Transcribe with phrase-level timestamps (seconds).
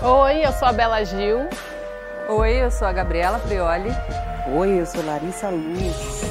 [0.00, 1.48] Oi, eu sou a Bela Gil.
[2.28, 3.90] Oi, eu sou a Gabriela Prioli.
[4.54, 6.22] Oi, eu sou Larissa Luz.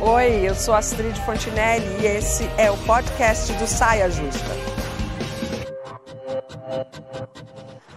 [0.00, 4.75] Oi, eu sou Astrid Fontinelli e esse é o podcast do Saia Justa.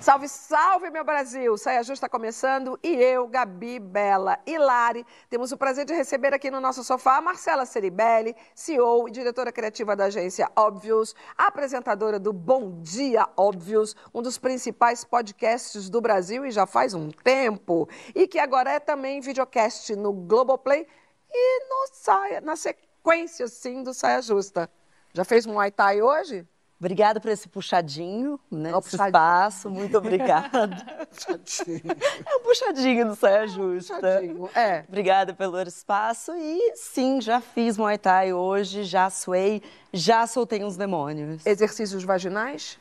[0.10, 1.56] Salve, salve, meu Brasil!
[1.56, 6.50] Saia Justa começando e eu, Gabi, Bela e Lari temos o prazer de receber aqui
[6.50, 12.34] no nosso sofá a Marcela Ceribelli, CEO e diretora criativa da agência Óbvios, apresentadora do
[12.34, 18.28] Bom Dia Óbvios, um dos principais podcasts do Brasil e já faz um tempo, e
[18.28, 20.88] que agora é também videocast no Globoplay
[21.32, 24.72] e no Saia, na sequência, sim, do Saia Justa.
[25.14, 26.48] Já fez um Muay Thai hoje?
[26.80, 28.74] Obrigada por esse puxadinho, né?
[28.74, 29.08] Ó, esse puxadinho.
[29.08, 29.70] espaço.
[29.70, 30.70] Muito obrigada.
[31.12, 31.82] Puxadinho.
[32.26, 33.96] é um puxadinho do Saia Justa.
[33.96, 34.50] Puxadinho.
[34.56, 34.86] É.
[34.88, 36.32] Obrigada pelo espaço.
[36.36, 41.46] E sim, já fiz Muay Thai hoje, já suei, já soltei uns demônios.
[41.46, 42.80] Exercícios vaginais?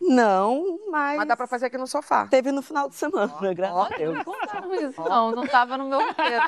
[0.00, 1.16] Não, mas.
[1.18, 2.26] Mas dá pra fazer aqui no sofá.
[2.26, 3.82] Teve no final de semana, graças ó.
[3.84, 4.16] a Deus.
[4.16, 5.30] Não contaram isso, não.
[5.32, 6.44] Não tava no meu roteiro.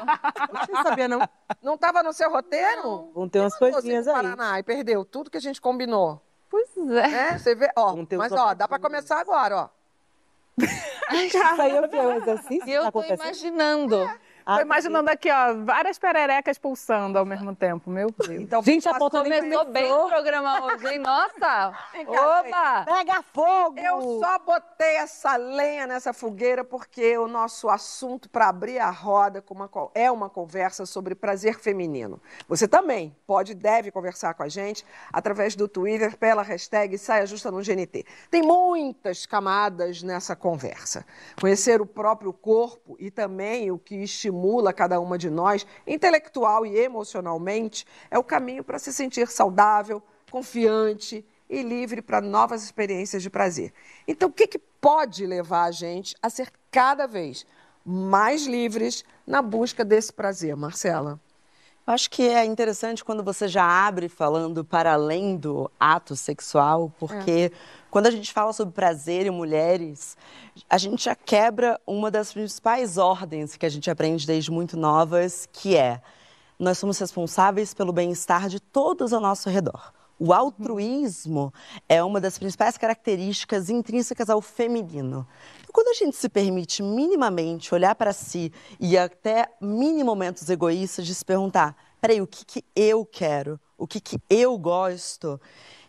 [0.71, 1.29] Não sabia, não?
[1.63, 3.11] Não tava no seu roteiro?
[3.15, 4.15] Vão ter umas Você coisinhas aí.
[4.15, 6.21] Paraná e perdeu tudo que a gente combinou.
[6.53, 7.09] Pois é.
[7.09, 7.39] Né?
[7.39, 7.97] Você vê, ó.
[8.19, 9.69] Mas ó, dá pra começar agora, ó.
[10.61, 12.11] Isso aí é o?
[12.11, 14.03] É exercício E eu tá tô imaginando.
[14.03, 17.89] Ah, Tô imaginando aqui, ó, várias pererecas pulsando ao mesmo tempo.
[17.89, 18.41] Meu Deus.
[18.41, 20.99] Então, Gente, a nem Começou bem o programa hoje, hein?
[20.99, 21.73] Nossa!
[22.07, 22.85] Opa!
[22.85, 23.79] Pega fogo!
[23.79, 29.41] Eu só botei essa lenha nessa fogueira porque o nosso assunto para abrir a roda
[29.41, 32.21] com uma é uma conversa sobre prazer feminino.
[32.49, 37.27] Você também pode e deve conversar com a gente através do Twitter pela hashtag Saia
[37.27, 38.05] Justa no GNT.
[38.31, 41.07] Tem muitas camadas nessa conversa.
[41.41, 44.32] Conhecer o próprio corpo e também o que estimula
[44.73, 51.25] cada uma de nós, intelectual e emocionalmente, é o caminho para se sentir saudável, confiante
[51.49, 53.73] e livre para novas experiências de prazer.
[54.09, 57.47] Então, o que, que pode levar a gente a ser cada vez
[57.85, 61.21] mais livres na busca desse prazer, Marcela?
[61.87, 67.51] Acho que é interessante quando você já abre falando para além do ato sexual, porque
[67.93, 70.17] quando a gente fala sobre prazer e mulheres,
[70.69, 75.47] a gente já quebra uma das principais ordens que a gente aprende desde muito novas,
[75.53, 76.01] que é
[76.59, 79.93] nós somos responsáveis pelo bem-estar de todos ao nosso redor.
[80.19, 81.53] O altruísmo
[81.87, 85.29] é uma das principais características intrínsecas ao feminino.
[85.61, 91.05] Então, quando a gente se permite minimamente olhar para si e até mini momentos egoístas
[91.05, 93.61] de se perguntar: peraí, o que, que eu quero?
[93.77, 95.39] O que, que eu gosto?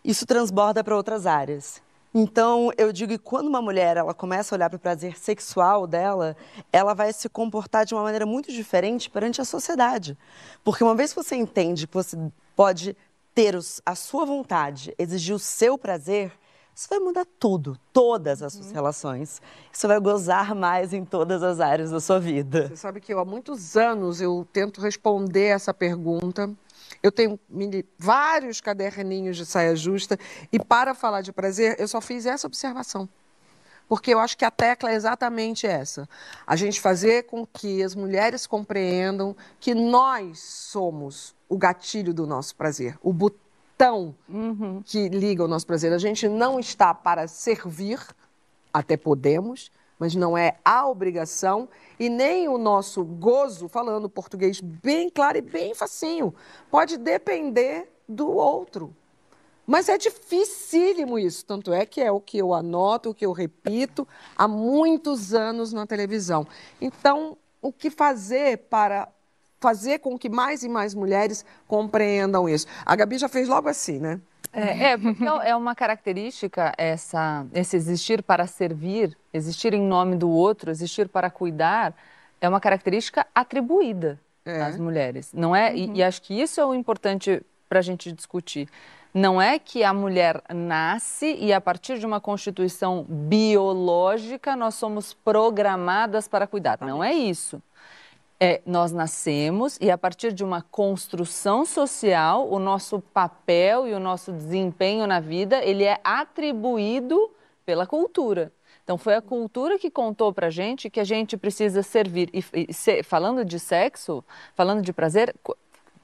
[0.04, 1.82] Isso transborda para outras áreas.
[2.16, 5.84] Então, eu digo que quando uma mulher ela começa a olhar para o prazer sexual
[5.84, 6.36] dela,
[6.72, 10.16] ela vai se comportar de uma maneira muito diferente perante a sociedade.
[10.62, 12.16] Porque uma vez que você entende que você
[12.54, 12.96] pode
[13.34, 16.30] ter os- a sua vontade, exigir o seu prazer,
[16.72, 19.42] isso vai mudar tudo, todas as suas relações.
[19.72, 22.68] Você vai gozar mais em todas as áreas da sua vida.
[22.68, 26.48] Você sabe que eu, há muitos anos eu tento responder essa pergunta.
[27.02, 27.38] Eu tenho
[27.98, 30.18] vários caderninhos de saia justa
[30.52, 33.08] e para falar de prazer, eu só fiz essa observação.
[33.86, 36.08] Porque eu acho que a tecla é exatamente essa.
[36.46, 42.56] A gente fazer com que as mulheres compreendam que nós somos o gatilho do nosso
[42.56, 44.14] prazer, o botão
[44.86, 45.92] que liga o nosso prazer.
[45.92, 48.00] A gente não está para servir,
[48.72, 51.68] até podemos, mas não é a obrigação
[51.98, 56.34] e nem o nosso gozo, falando português bem claro e bem facinho,
[56.70, 58.94] pode depender do outro.
[59.66, 63.32] Mas é dificílimo isso, tanto é que é o que eu anoto, o que eu
[63.32, 64.06] repito
[64.36, 66.46] há muitos anos na televisão.
[66.80, 69.08] Então, o que fazer para
[69.58, 72.66] fazer com que mais e mais mulheres compreendam isso?
[72.84, 74.20] A Gabi já fez logo assim, né?
[74.54, 80.30] É, é, porque é uma característica essa, esse existir para servir, existir em nome do
[80.30, 81.94] outro, existir para cuidar,
[82.40, 84.62] é uma característica atribuída É.
[84.62, 85.74] às mulheres, não é?
[85.74, 88.68] E, e acho que isso é o importante para a gente discutir.
[89.12, 95.14] Não é que a mulher nasce e a partir de uma constituição biológica nós somos
[95.14, 96.78] programadas para cuidar.
[96.80, 97.62] Não é isso.
[98.46, 103.98] É, nós nascemos e a partir de uma construção social, o nosso papel e o
[103.98, 107.30] nosso desempenho na vida, ele é atribuído
[107.64, 108.52] pela cultura.
[108.82, 112.28] Então foi a cultura que contou pra gente que a gente precisa servir.
[112.34, 114.22] E, e se- falando de sexo,
[114.54, 115.34] falando de prazer,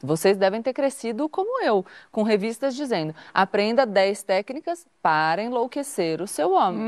[0.03, 6.27] vocês devem ter crescido como eu, com revistas dizendo: aprenda 10 técnicas para enlouquecer o
[6.27, 6.81] seu homem.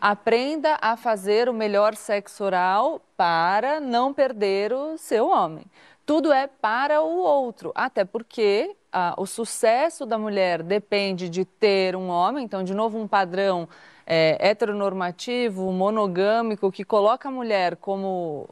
[0.00, 5.64] Aprenda a fazer o melhor sexo oral para não perder o seu homem.
[6.06, 11.96] Tudo é para o outro, até porque ah, o sucesso da mulher depende de ter
[11.96, 13.68] um homem, então, de novo, um padrão
[14.06, 18.48] é, heteronormativo, monogâmico, que coloca a mulher como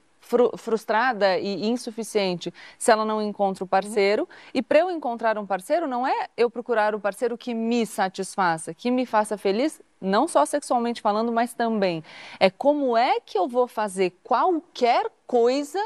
[0.57, 4.29] frustrada e insuficiente se ela não encontra o parceiro.
[4.55, 8.73] E para eu encontrar um parceiro, não é eu procurar o parceiro que me satisfaça,
[8.73, 12.03] que me faça feliz, não só sexualmente falando, mas também
[12.41, 15.81] é como é que eu vou fazer qualquer coisa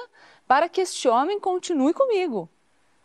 [0.47, 2.49] para que este homem continue comigo.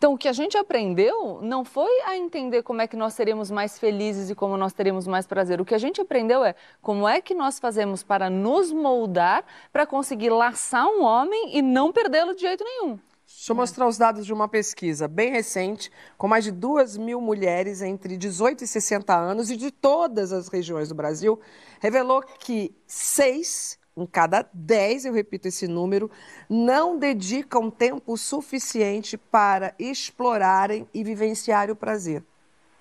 [0.02, 3.52] Então, o que a gente aprendeu não foi a entender como é que nós seremos
[3.52, 5.62] mais felizes e como nós teremos mais prazer.
[5.62, 9.86] O que a gente aprendeu é como é que nós fazemos para nos moldar para
[9.86, 12.98] conseguir laçar um homem e não perdê-lo de jeito nenhum.
[13.28, 17.22] Deixa eu mostrar os dados de uma pesquisa bem recente, com mais de duas mil
[17.22, 21.40] mulheres entre 18 e 60 anos e de todas as regiões do Brasil,
[21.80, 26.10] revelou que seis em cada 10, eu repito esse número,
[26.50, 32.24] não dedicam tempo suficiente para explorarem e vivenciarem o prazer.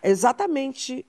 [0.03, 1.05] exatamente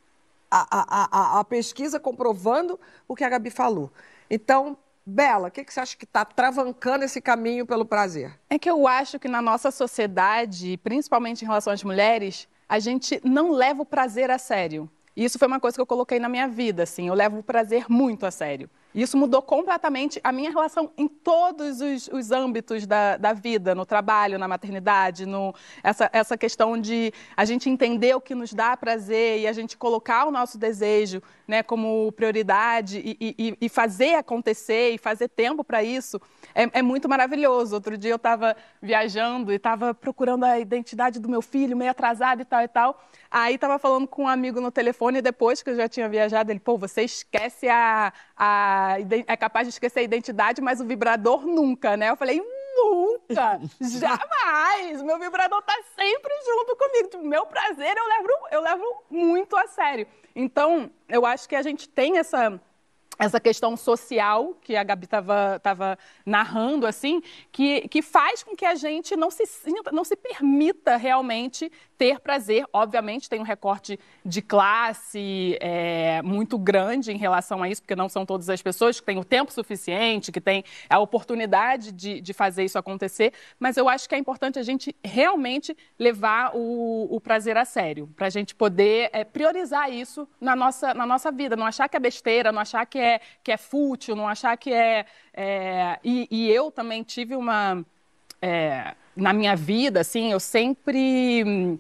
[0.49, 2.77] a, a, a, a, pesquisa comprovando
[3.07, 3.89] o que a Gabi falou.
[4.29, 8.37] Então, Bela, o que, que você acha que está travancando esse caminho pelo prazer?
[8.49, 13.21] É que eu acho que na nossa sociedade, principalmente em relação às mulheres, a gente
[13.23, 14.89] não leva o prazer a sério.
[15.15, 17.43] E isso foi uma coisa que eu coloquei na minha vida, assim, eu levo o
[17.43, 18.69] prazer muito a sério.
[18.93, 23.85] Isso mudou completamente a minha relação em todos os, os âmbitos da, da, vida, no
[23.85, 28.75] trabalho, na maternidade, no, essa, essa questão de a gente entender o que nos dá
[28.75, 34.15] prazer e a gente colocar o nosso desejo né, como prioridade e, e, e fazer
[34.15, 36.19] acontecer e fazer tempo para isso
[36.53, 37.75] é, é, muito maravilhoso.
[37.75, 42.41] Outro dia eu estava viajando e estava procurando a identidade do meu filho, meio atrasado
[42.41, 43.01] e tal e tal.
[43.29, 46.59] Aí estava falando com um amigo no telefone depois que eu já tinha viajado, ele,
[46.59, 51.95] pô, você esquece a, a é capaz de esquecer a identidade, mas o vibrador nunca,
[51.95, 52.09] né?
[52.09, 52.41] Eu falei,
[52.75, 55.01] nunca, jamais.
[55.01, 57.07] Meu vibrador tá sempre junto comigo.
[57.09, 60.07] Tipo, meu prazer eu levo, eu levo muito a sério.
[60.35, 62.59] Então, eu acho que a gente tem essa
[63.19, 67.21] essa questão social que a Gabi estava narrando, assim,
[67.51, 69.43] que, que faz com que a gente não se,
[69.91, 71.71] não se permita realmente
[72.01, 72.65] ter prazer.
[72.73, 78.09] Obviamente, tem um recorte de classe é, muito grande em relação a isso, porque não
[78.09, 82.33] são todas as pessoas que têm o tempo suficiente, que têm a oportunidade de, de
[82.33, 87.21] fazer isso acontecer, mas eu acho que é importante a gente realmente levar o, o
[87.21, 91.55] prazer a sério, para a gente poder é, priorizar isso na nossa, na nossa vida,
[91.55, 94.73] não achar que é besteira, não achar que é, que é fútil, não achar que
[94.73, 95.05] é.
[95.35, 95.99] é...
[96.03, 97.85] E, e, eu também tive uma.
[98.41, 101.79] É na minha vida, assim, eu sempre hum,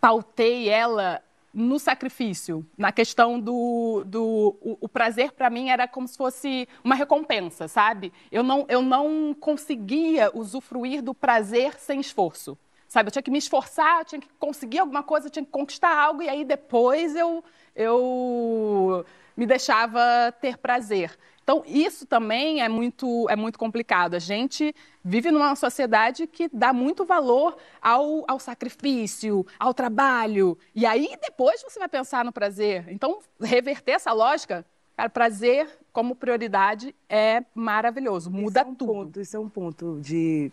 [0.00, 1.22] pautei ela
[1.52, 6.68] no sacrifício, na questão do, do o, o prazer para mim era como se fosse
[6.84, 8.12] uma recompensa, sabe?
[8.30, 12.56] Eu não, eu não conseguia usufruir do prazer sem esforço,
[12.86, 13.08] sabe?
[13.08, 15.96] Eu tinha que me esforçar, eu tinha que conseguir alguma coisa, eu tinha que conquistar
[15.96, 17.42] algo e aí depois eu,
[17.74, 19.04] eu
[19.36, 21.18] me deixava ter prazer.
[21.48, 24.12] Então, isso também é muito, é muito complicado.
[24.12, 30.58] A gente vive numa sociedade que dá muito valor ao, ao sacrifício, ao trabalho.
[30.74, 32.84] E aí, depois, você vai pensar no prazer.
[32.90, 34.62] Então, reverter essa lógica,
[34.94, 38.92] cara, prazer como prioridade é maravilhoso, muda é um tudo.
[38.92, 40.52] Ponto, isso é um ponto de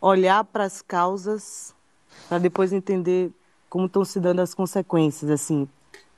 [0.00, 1.74] olhar para as causas
[2.28, 3.32] para depois entender
[3.68, 5.68] como estão se dando as consequências, assim.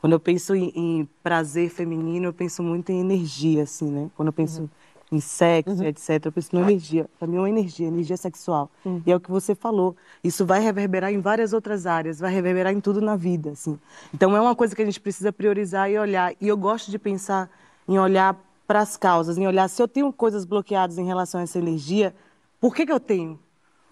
[0.04, 4.10] Quando eu penso em, em, prazer feminino, eu penso muito em energia, assim, né?
[4.14, 4.68] Quando eu penso uhum.
[5.10, 5.82] em sexo, uhum.
[5.82, 7.08] etc., eu penso em energia.
[7.18, 8.70] Para mim é uma energia, energia sexual.
[8.84, 9.00] Uhum.
[9.06, 9.96] E é o que você falou.
[10.22, 13.78] Isso vai reverberar em várias outras áreas, vai reverberar em tudo na vida, assim.
[14.12, 16.34] Então é uma coisa que a gente precisa priorizar e olhar.
[16.38, 17.48] E eu gosto de pensar
[17.88, 21.44] em olhar para as causas, em olhar se eu tenho coisas bloqueadas em relação a
[21.44, 22.14] essa energia,
[22.60, 23.40] por que, que eu tenho?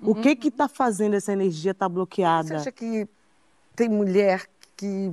[0.02, 2.48] O que que está fazendo essa energia estar tá bloqueada?
[2.48, 3.08] Você acha que
[3.74, 5.10] tem mulher que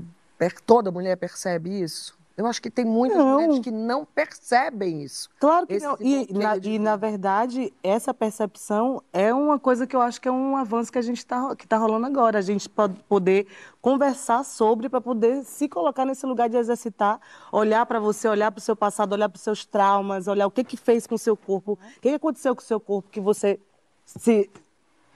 [0.65, 2.17] toda mulher percebe isso?
[2.39, 3.34] Eu acho que tem muitas não.
[3.34, 5.29] mulheres que não percebem isso.
[5.41, 5.98] Claro que não.
[6.00, 10.31] E na, e, na verdade, essa percepção é uma coisa que eu acho que é
[10.31, 12.39] um avanço que a gente está tá rolando agora.
[12.39, 13.46] A gente pode poder
[13.81, 17.19] conversar sobre para poder se colocar nesse lugar de exercitar,
[17.51, 20.51] olhar para você, olhar para o seu passado, olhar para os seus traumas, olhar o
[20.51, 23.10] que, que fez com o seu corpo, o que, que aconteceu com o seu corpo
[23.10, 23.60] que você
[24.05, 24.50] se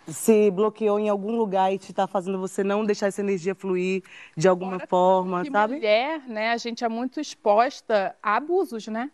[0.08, 4.04] se bloqueou em algum lugar e te está fazendo você não deixar essa energia fluir
[4.36, 5.76] de alguma Agora, forma, sabe?
[5.76, 9.12] mulher, né, a gente é muito exposta a abusos, né?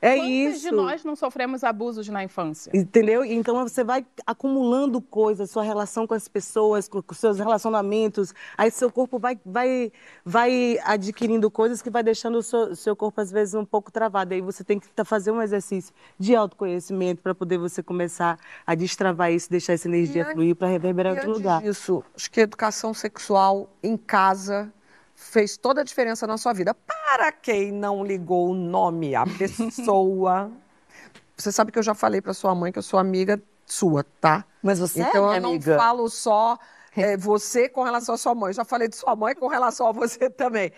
[0.00, 0.60] É Quantos isso.
[0.62, 2.70] de nós não sofremos abusos na infância?
[2.74, 3.24] Entendeu?
[3.24, 8.90] Então você vai acumulando coisas, sua relação com as pessoas, com, seus relacionamentos, aí seu
[8.90, 9.90] corpo vai, vai,
[10.24, 14.34] vai adquirindo coisas que vai deixando o seu, seu corpo às vezes um pouco travado.
[14.34, 18.74] Aí você tem que tá, fazer um exercício de autoconhecimento para poder você começar a
[18.74, 21.64] destravar isso, deixar essa energia e fluir para reverberar em outro lugar.
[21.64, 24.72] Isso, acho que educação sexual em casa
[25.16, 26.74] fez toda a diferença na sua vida.
[26.74, 30.52] Para quem não ligou o nome à pessoa,
[31.34, 34.44] você sabe que eu já falei para sua mãe que eu sou amiga sua, tá?
[34.62, 35.72] Mas você então é eu minha amiga.
[35.72, 36.58] não falo só
[36.94, 38.50] é, você com relação à sua mãe.
[38.50, 40.70] Eu já falei de sua mãe com relação a você também.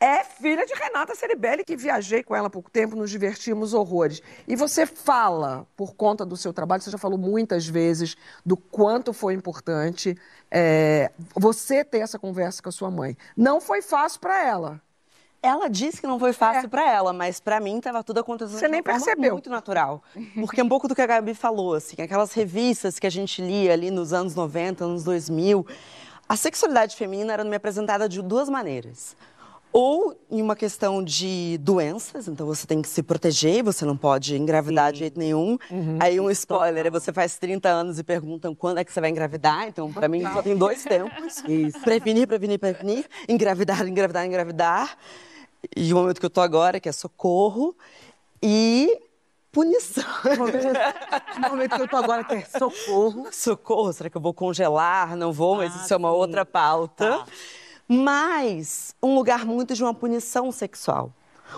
[0.00, 4.22] É filha de Renata Ceribelli, que viajei com ela há pouco tempo, nos divertimos horrores.
[4.46, 9.12] E você fala, por conta do seu trabalho, você já falou muitas vezes do quanto
[9.12, 10.16] foi importante
[10.50, 13.16] é, você ter essa conversa com a sua mãe.
[13.36, 14.80] Não foi fácil para ela.
[15.42, 18.60] Ela disse que não foi fácil pra ela, mas pra mim tava tudo acontecendo É.
[18.60, 19.32] Você nem percebeu.
[19.32, 20.02] muito natural.
[20.34, 23.40] Porque é um pouco do que a Gabi falou, assim, aquelas revistas que a gente
[23.42, 25.66] lia ali nos anos 90, anos 2000,
[26.28, 29.16] a sexualidade feminina era me apresentada de duas maneiras.
[29.72, 34.34] Ou em uma questão de doenças, então você tem que se proteger, você não pode
[34.36, 35.58] engravidar de jeito nenhum.
[36.00, 39.10] Aí um spoiler, é você faz 30 anos e perguntam quando é que você vai
[39.10, 39.68] engravidar.
[39.68, 41.42] Então, pra mim, só tem dois tempos.
[41.46, 41.80] Isso.
[41.80, 43.06] Prevenir, prevenir, prevenir.
[43.28, 44.96] Engravidar, engravidar, engravidar.
[45.76, 47.76] E o momento que eu tô agora, que é socorro.
[48.42, 49.00] E
[49.52, 50.04] punição.
[51.42, 53.26] No momento que eu tô agora, que é socorro.
[53.32, 55.16] socorro, será que eu vou congelar?
[55.16, 56.16] Não vou, mas Ah, isso é uma sim.
[56.16, 57.18] outra pauta.
[57.18, 57.26] Tá.
[57.88, 61.12] Mas um lugar muito de uma punição sexual.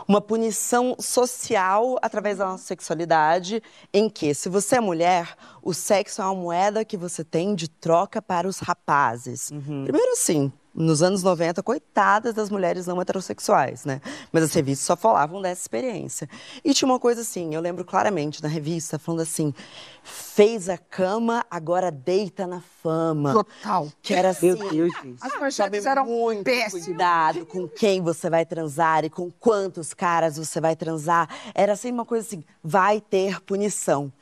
[0.07, 3.61] Uma punição social através da nossa sexualidade,
[3.93, 7.69] em que, se você é mulher, o sexo é uma moeda que você tem de
[7.69, 9.51] troca para os rapazes.
[9.51, 9.83] Uhum.
[9.83, 14.01] Primeiro, sim, nos anos 90, coitadas das mulheres não heterossexuais, né?
[14.33, 16.29] Mas as revistas só falavam dessa experiência.
[16.65, 19.53] E tinha uma coisa assim, eu lembro claramente na revista, falando assim:
[20.03, 23.33] fez a cama, agora deita na fama.
[23.33, 23.89] Total.
[24.01, 24.55] Que era assim.
[24.55, 25.19] Meu Deus, gente.
[25.21, 26.85] As manchetes eram muito péssimas.
[26.85, 31.29] cuidado com quem você vai transar e com quantos caras você vai transar.
[31.55, 34.13] Era assim uma coisa assim, vai ter punição.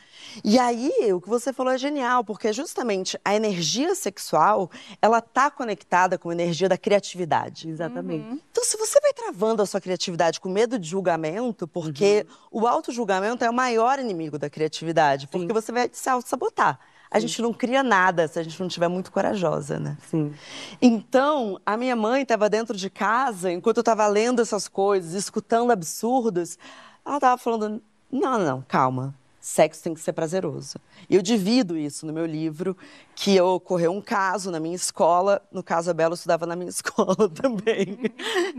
[0.45, 4.71] E aí, o que você falou é genial, porque justamente a energia sexual,
[5.01, 7.69] ela tá conectada com a energia da criatividade.
[7.69, 8.41] Exatamente.
[8.51, 13.45] Então, se você vai travando a sua criatividade com medo de julgamento, porque o auto-julgamento
[13.45, 16.79] é o maior inimigo da criatividade, porque você vai se auto-sabotar.
[17.11, 19.97] A gente não cria nada se a gente não estiver muito corajosa, né?
[20.11, 20.35] Sim.
[20.81, 25.73] Então, a minha mãe estava dentro de casa, enquanto eu estava lendo essas coisas, escutando
[25.73, 26.59] absurdos,
[27.05, 27.83] ela estava falando:
[28.13, 29.15] não, não, calma.
[29.49, 30.79] Sexo tem que ser prazeroso.
[31.09, 32.77] E eu divido isso no meu livro,
[33.15, 37.31] que ocorreu um caso na minha escola, no caso a Bela estudava na minha escola
[37.31, 37.99] também,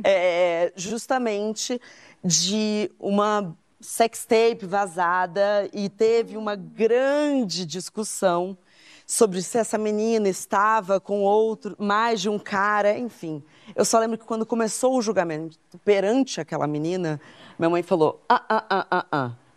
[0.03, 1.79] É, justamente
[2.25, 8.58] de uma sextape vazada e teve uma grande discussão
[9.05, 13.43] sobre se essa menina estava com outro, mais de um cara, enfim.
[13.75, 17.22] Eu só lembro que quando começou o julgamento perante aquela menina,
[17.60, 19.49] minha mãe falou: ah, ah, ah, ah, ah.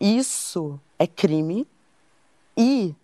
[0.00, 1.66] Isso é crime
[2.56, 2.94] e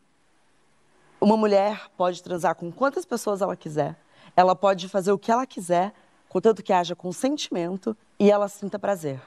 [1.21, 3.97] uma mulher pode transar com quantas pessoas ela quiser,
[4.37, 5.93] ela pode fazer o que ela quiser,
[6.29, 9.21] contanto que haja consentimento e ela sinta prazer.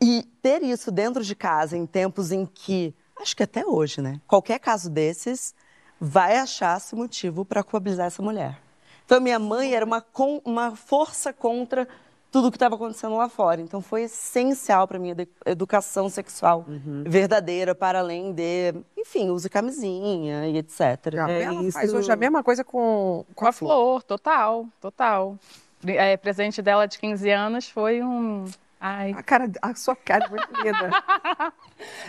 [0.00, 4.20] E ter isso dentro de casa em tempos em que, acho que até hoje, né?
[4.26, 5.54] Qualquer caso desses
[6.00, 8.60] vai achar-se motivo para coabilizar essa mulher.
[9.04, 10.04] Então, minha mãe era uma,
[10.44, 11.86] uma força contra
[12.34, 13.60] tudo que estava acontecendo lá fora.
[13.60, 16.64] Então, foi essencial para minha edu- educação sexual
[17.06, 20.80] verdadeira, para além de, enfim, use camisinha e etc.
[21.24, 25.38] A É, isso- faz hoje a mesma coisa com, com Com a flor, total, total.
[25.86, 28.46] É, presente dela de 15 anos foi um.
[28.80, 29.12] Ai.
[29.16, 30.90] A, cara, a sua cara é muito linda.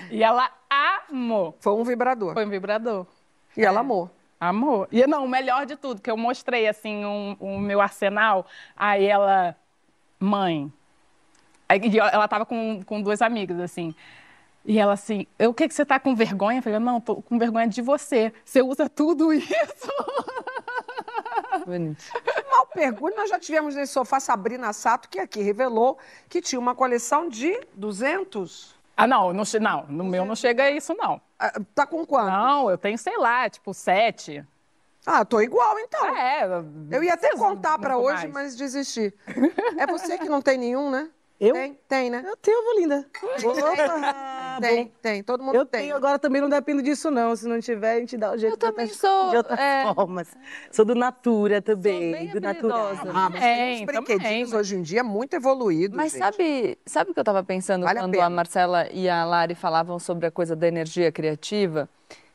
[0.09, 0.49] E ela
[1.07, 1.55] amou.
[1.59, 2.33] Foi um vibrador.
[2.33, 3.05] Foi um vibrador.
[3.55, 4.09] E ela amou.
[4.39, 4.87] Amor.
[4.91, 9.05] E não, o melhor de tudo, que eu mostrei assim um- o meu arsenal, aí
[9.05, 9.55] ela,
[10.25, 10.71] mãe.
[11.69, 13.93] Aí e ela tava com, com duas amigas, assim.
[14.65, 16.59] E ela assim, "Eu, o que, que você tá com vergonha?
[16.59, 18.33] Eu falei, não, tô com vergonha de você.
[18.43, 19.45] Você usa tudo isso.
[21.65, 22.03] Bonito.
[22.51, 25.97] Mal pergunta, nós já tivemos nesse sofá Sabrina Sato, que aqui revelou
[26.29, 28.75] que tinha uma coleção de 200.
[28.97, 31.19] Ah, não, não, che- não, no meu não chega a isso, não.
[31.39, 32.31] Ah, Tá com quanto?
[32.31, 34.43] Não, eu tenho, sei lá, tipo, sete.
[35.05, 36.05] Ah, tô igual então.
[36.15, 36.43] É,
[36.91, 38.33] Eu ia até contar pra muito hoje, mais.
[38.33, 39.13] mas desisti.
[39.77, 41.09] É você que não tem nenhum, né?
[41.39, 41.53] Eu?
[41.53, 42.23] Tem, tem, né?
[42.25, 43.05] Eu tenho, Valinda.
[43.43, 44.57] Opa!
[44.61, 45.81] Tem, tem, todo mundo Eu tem.
[45.81, 47.35] tenho, agora também não dependo disso, não.
[47.35, 49.93] Se não tiver, a gente dá o jeito Eu também sou, de outras é.
[49.93, 50.29] formas.
[50.71, 52.11] Sou do Natura também.
[52.13, 53.01] bem do habilidosa.
[53.13, 54.59] Ah, mas tem uns brinquedinhos também.
[54.61, 55.95] hoje em dia muito evoluídos.
[55.97, 56.21] Mas gente.
[56.21, 58.25] sabe, sabe o que eu estava pensando Vale a quando pena.
[58.25, 61.89] a Marcela e a Lari falavam sobre a coisa da energia criativa?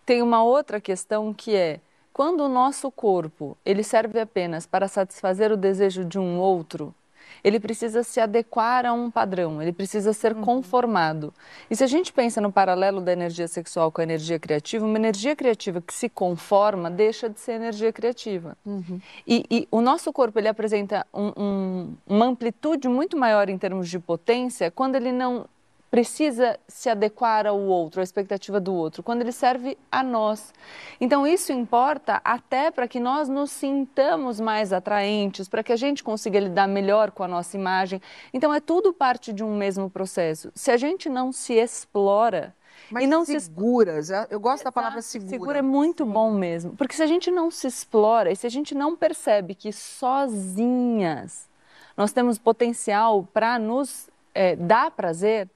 [0.05, 1.81] Tem uma outra questão que é
[2.21, 6.95] quando o nosso corpo ele serve apenas para satisfazer o desejo de um outro,
[7.43, 10.43] ele precisa se adequar a um padrão, ele precisa ser uhum.
[10.43, 11.33] conformado.
[11.71, 14.99] E se a gente pensa no paralelo da energia sexual com a energia criativa, uma
[14.99, 18.55] energia criativa que se conforma deixa de ser energia criativa.
[18.67, 19.01] Uhum.
[19.27, 23.89] E, e, o nosso corpo ele apresenta um, um, uma amplitude muito maior em termos
[23.89, 25.47] de potência quando ele não
[25.91, 30.55] precisa se adequar ao outro, à expectativa do outro, quando ele serve a nós.
[31.01, 36.05] Então, isso importa até para que nós nos sintamos mais atraentes, para que a gente
[36.05, 38.01] consiga lidar melhor com a nossa imagem.
[38.33, 40.53] Então, é tudo parte de um mesmo processo.
[40.55, 42.55] Se a gente não se explora,
[42.89, 44.27] mas e não seguras, se...
[44.31, 45.31] eu gosto da palavra segura.
[45.31, 48.51] Segura é muito bom mesmo, porque se a gente não se explora e se a
[48.51, 51.49] gente não percebe que sozinhas
[51.97, 55.49] nós temos potencial para nos é, dar prazer,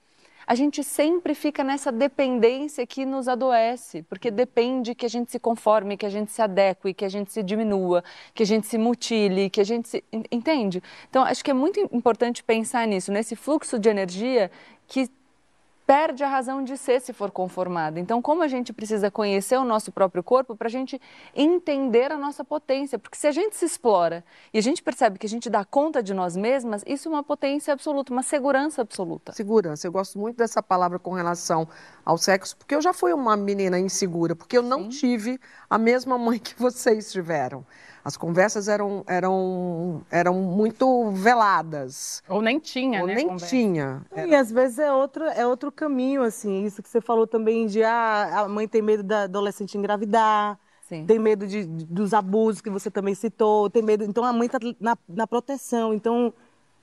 [0.46, 5.38] a gente sempre fica nessa dependência que nos adoece, porque depende que a gente se
[5.38, 8.78] conforme, que a gente se adeque, que a gente se diminua, que a gente se
[8.78, 10.04] mutile, que a gente se.
[10.30, 10.82] Entende?
[11.08, 14.50] Então, acho que é muito importante pensar nisso, nesse fluxo de energia
[14.86, 15.08] que
[15.86, 17.98] perde a razão de ser se for conformado.
[17.98, 21.00] Então, como a gente precisa conhecer o nosso próprio corpo para a gente
[21.34, 22.98] entender a nossa potência?
[22.98, 26.02] Porque se a gente se explora e a gente percebe que a gente dá conta
[26.02, 29.32] de nós mesmas, isso é uma potência absoluta, uma segurança absoluta.
[29.32, 29.86] Segurança.
[29.86, 31.68] Eu gosto muito dessa palavra com relação
[32.04, 34.88] ao sexo, porque eu já fui uma menina insegura, porque eu não Sim.
[34.88, 37.64] tive a mesma mãe que vocês tiveram.
[38.04, 42.22] As conversas eram, eram, eram muito veladas.
[42.28, 43.14] Ou nem tinha, Ou né?
[43.14, 43.46] nem conversa.
[43.46, 44.02] tinha.
[44.12, 44.28] Era...
[44.28, 46.64] E às vezes é outro, é outro caminho, assim.
[46.64, 50.58] Isso que você falou também de ah, a mãe tem medo da adolescente engravidar.
[50.82, 51.06] Sim.
[51.06, 54.04] Tem medo de, de, dos abusos que você também citou, tem medo.
[54.04, 55.94] Então a mãe está na, na proteção.
[55.94, 56.30] Então,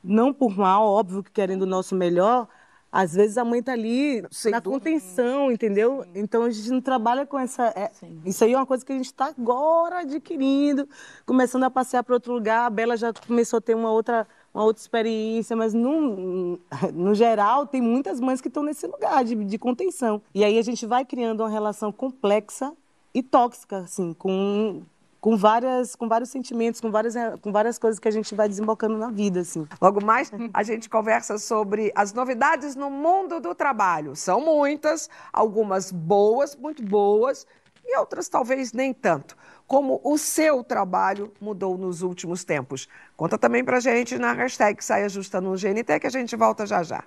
[0.04, 2.48] não por mal, óbvio que querendo o nosso melhor,
[2.92, 4.80] às vezes a mãe está ali Sem na dúvida.
[4.80, 6.04] contenção, entendeu?
[6.04, 6.10] Sim.
[6.16, 7.68] Então a gente não trabalha com essa.
[7.76, 7.90] É,
[8.26, 10.88] isso aí é uma coisa que a gente está agora adquirindo,
[11.26, 12.66] começando a passear para outro lugar.
[12.66, 16.60] A Bela já começou a ter uma outra, uma outra experiência, mas no,
[16.94, 20.22] no geral tem muitas mães que estão nesse lugar de, de contenção.
[20.36, 22.74] E aí a gente vai criando uma relação complexa
[23.14, 24.82] e tóxica, assim, com,
[25.22, 28.98] com, várias, com vários sentimentos, com várias, com várias coisas que a gente vai desembocando
[28.98, 29.42] na vida.
[29.42, 29.68] Assim.
[29.80, 34.16] Logo mais, a gente conversa sobre as novidades no mundo do trabalho.
[34.16, 37.46] São muitas, algumas boas, muito boas,
[37.86, 39.38] e outras talvez nem tanto.
[39.68, 42.90] Como o seu trabalho mudou nos últimos tempos.
[43.16, 46.84] Conta também pra gente na hashtag Saia Justa no GNT, que a gente volta já
[46.84, 47.04] já.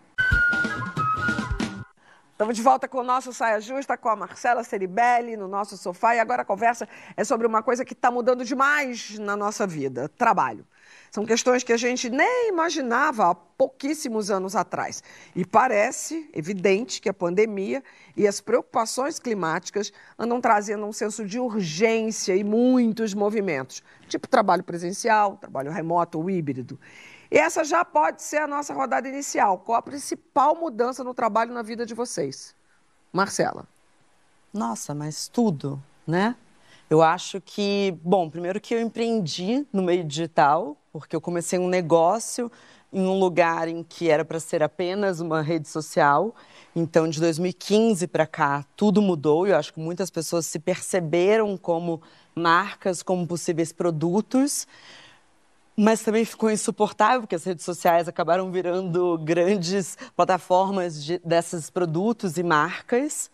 [2.35, 6.16] Estamos de volta com o nosso Saia Justa, com a Marcela Ceribelli no nosso sofá.
[6.16, 10.09] E agora a conversa é sobre uma coisa que está mudando demais na nossa vida:
[10.18, 10.66] trabalho.
[11.12, 15.01] São questões que a gente nem imaginava há pouquíssimos anos atrás.
[15.33, 17.85] E parece evidente que a pandemia
[18.16, 24.64] e as preocupações climáticas andam trazendo um senso de urgência e muitos movimentos, tipo trabalho
[24.64, 26.81] presencial, trabalho remoto ou híbrido.
[27.37, 29.59] Essa já pode ser a nossa rodada inicial.
[29.59, 32.55] Qual a principal mudança no trabalho na vida de vocês?
[33.12, 33.66] Marcela.
[34.53, 36.37] Nossa, mas tudo, né?
[36.88, 41.68] Eu acho que, bom, primeiro que eu empreendi no meio digital, porque eu comecei um
[41.68, 42.53] negócio
[42.92, 46.37] em um lugar em que era para ser apenas uma rede social.
[46.77, 51.57] Então, de 2015 para cá, tudo mudou e eu acho que muitas pessoas se perceberam
[51.57, 52.01] como
[52.33, 54.68] marcas, como possíveis produtos.
[55.77, 62.39] Mas também ficou insuportável, porque as redes sociais acabaram virando grandes plataformas de, desses produtos
[62.39, 63.31] e marcas.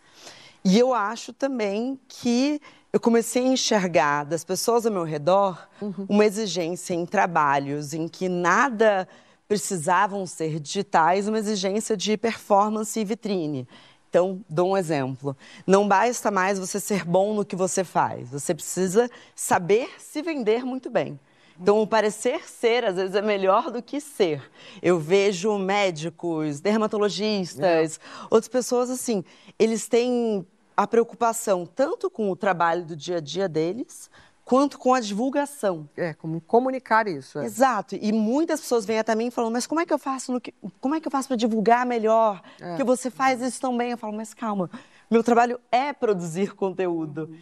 [0.65, 2.61] E eu acho também que
[2.93, 6.07] eu comecei a enxergar das pessoas ao meu redor uhum.
[6.09, 9.07] uma exigência em trabalhos em que nada
[9.47, 13.67] precisavam ser digitais, uma exigência de performance e vitrine.
[14.09, 15.37] Então, dou um exemplo.
[15.67, 20.65] Não basta mais você ser bom no que você faz, você precisa saber se vender
[20.65, 21.19] muito bem.
[21.61, 24.43] Então, o parecer ser, às vezes, é melhor do que ser.
[24.81, 28.27] Eu vejo médicos, dermatologistas, é.
[28.31, 29.23] outras pessoas assim,
[29.59, 30.47] eles têm
[30.77, 34.11] a preocupação tanto com o trabalho do dia a dia deles,
[34.43, 35.89] quanto com a divulgação.
[35.97, 37.39] É, como comunicar isso.
[37.39, 37.45] É.
[37.45, 37.95] Exato.
[37.95, 40.55] E muitas pessoas vêm até mim falando, mas como é que eu faço que...
[40.81, 42.43] como é que eu faço para divulgar melhor?
[42.59, 42.71] É.
[42.71, 43.91] Porque você faz isso tão bem.
[43.91, 44.71] Eu falo, mas calma,
[45.11, 47.29] meu trabalho é produzir conteúdo.
[47.31, 47.39] Uhum.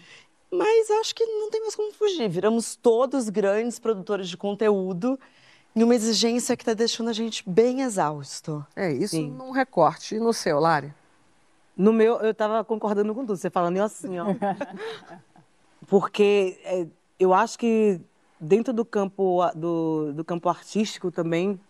[0.51, 2.29] Mas acho que não tem mais como fugir.
[2.29, 5.19] Viramos todos grandes produtores de conteúdo
[5.75, 8.65] e uma exigência que está deixando a gente bem exausto.
[8.75, 9.31] É, isso Sim.
[9.31, 10.15] num recorte.
[10.15, 10.93] E no seu, Lari?
[11.77, 14.27] No meu, eu estava concordando com tudo, você falando eu assim, ó.
[15.87, 16.87] Porque é,
[17.19, 18.01] eu acho que
[18.41, 21.61] dentro do campo, do, do campo artístico também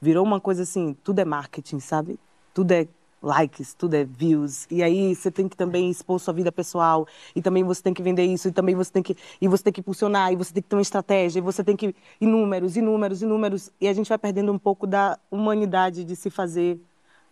[0.00, 2.18] virou uma coisa assim, tudo é marketing, sabe?
[2.54, 2.86] Tudo é
[3.22, 4.66] likes, tudo é views.
[4.70, 8.02] E aí você tem que também expor sua vida pessoal, e também você tem que
[8.02, 10.62] vender isso, e também você tem que e você tem que impulsionar, e você tem
[10.62, 13.88] que ter uma estratégia, e você tem que e números, e números, e números, e
[13.88, 16.80] a gente vai perdendo um pouco da humanidade de se fazer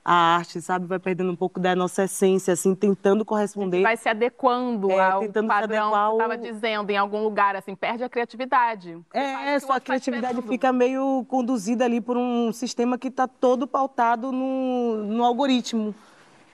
[0.04, 0.86] a arte, sabe?
[0.86, 3.82] Vai perdendo um pouco da nossa essência, assim, tentando corresponder.
[3.82, 7.22] Vai se adequando É, ao tentando se padrão adequar que você estava dizendo em algum
[7.22, 8.98] lugar, assim, perde a criatividade.
[9.14, 10.52] É, o sua criatividade esperando.
[10.52, 15.94] fica meio conduzida ali por um sistema que está todo pautado no, no algoritmo.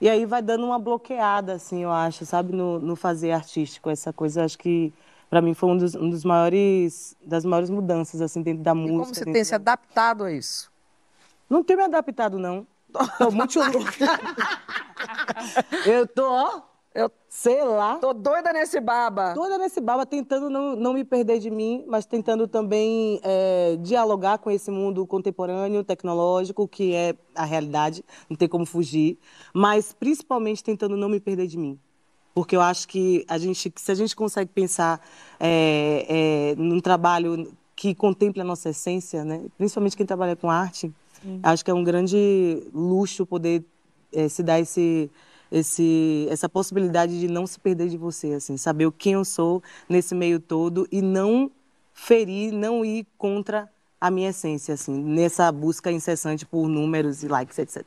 [0.00, 3.90] E aí vai dando uma bloqueada, assim, eu acho, sabe, no, no fazer artístico.
[3.90, 4.92] Essa coisa, acho que,
[5.28, 8.74] para mim, foi um dos, um dos maiores, das maiores mudanças, assim, dentro da E
[8.74, 8.96] música.
[9.02, 10.70] como você tem se da- adaptado a isso?
[11.48, 12.66] Não tenho me adaptado, não.
[13.18, 14.20] Tô muito louca.
[15.86, 16.62] eu tô, ó,
[16.94, 17.96] Eu sei lá.
[17.96, 19.34] tô doida nesse baba.
[19.34, 24.38] toda nesse baba, tentando não, não me perder de mim, mas tentando também é, dialogar
[24.38, 29.18] com esse mundo contemporâneo, tecnológico, que é a realidade, não tem como fugir,
[29.54, 31.78] mas principalmente tentando não me perder de mim.
[32.34, 35.00] Porque eu acho que a gente, se a gente consegue pensar
[35.38, 39.46] é, é, num trabalho que contemple a nossa essência, né?
[39.56, 40.92] principalmente quem trabalha com arte,
[41.42, 43.64] acho que é um grande luxo poder
[44.12, 45.10] é, se dar esse,
[45.50, 50.14] esse, essa possibilidade de não se perder de você, assim, saber quem eu sou nesse
[50.14, 51.50] meio todo e não
[51.92, 53.68] ferir, não ir contra
[54.00, 57.84] a minha essência, assim, nessa busca incessante por números e likes, etc.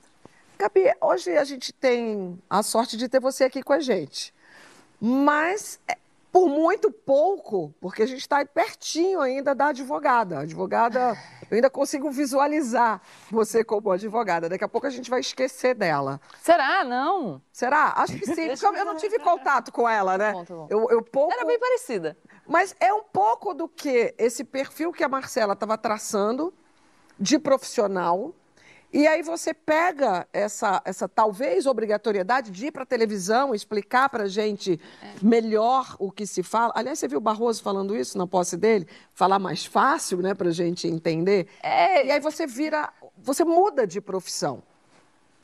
[0.59, 4.33] Gabi, hoje a gente tem a sorte de ter você aqui com a gente.
[5.01, 5.97] Mas é,
[6.33, 10.39] por muito pouco, porque a gente está pertinho ainda da advogada.
[10.39, 11.15] A advogada,
[11.49, 14.49] eu ainda consigo visualizar você como advogada.
[14.49, 16.19] Daqui a pouco a gente vai esquecer dela.
[16.41, 16.83] Será?
[16.83, 17.39] Não.
[17.51, 17.93] Será?
[17.97, 20.31] Acho que sim, porque eu- eu não tive contato com ela, né?
[20.31, 20.67] Tá bom, tá bom.
[20.71, 21.31] Eu, eu pouco...
[21.31, 22.17] Era bem parecida.
[22.47, 26.51] Mas é um pouco do que esse perfil que a Marcela estava traçando
[27.19, 28.33] de profissional.
[28.93, 34.25] E aí você pega essa, essa talvez obrigatoriedade de ir para a televisão, explicar para
[34.25, 34.79] a gente
[35.19, 36.71] melhor o que se fala.
[36.75, 38.87] Aliás, você viu o Barroso falando isso na posse dele?
[39.11, 41.47] Falar mais fácil, né, para a gente entender.
[41.63, 44.61] É, E aí você vira, você muda de profissão.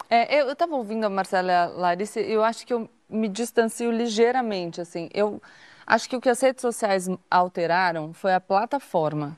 [0.07, 4.79] É, eu estava ouvindo a Marcela Larissa e eu acho que eu me distancio ligeiramente,
[4.79, 5.09] assim.
[5.11, 5.41] Eu
[5.87, 9.35] acho que o que as redes sociais alteraram foi a plataforma.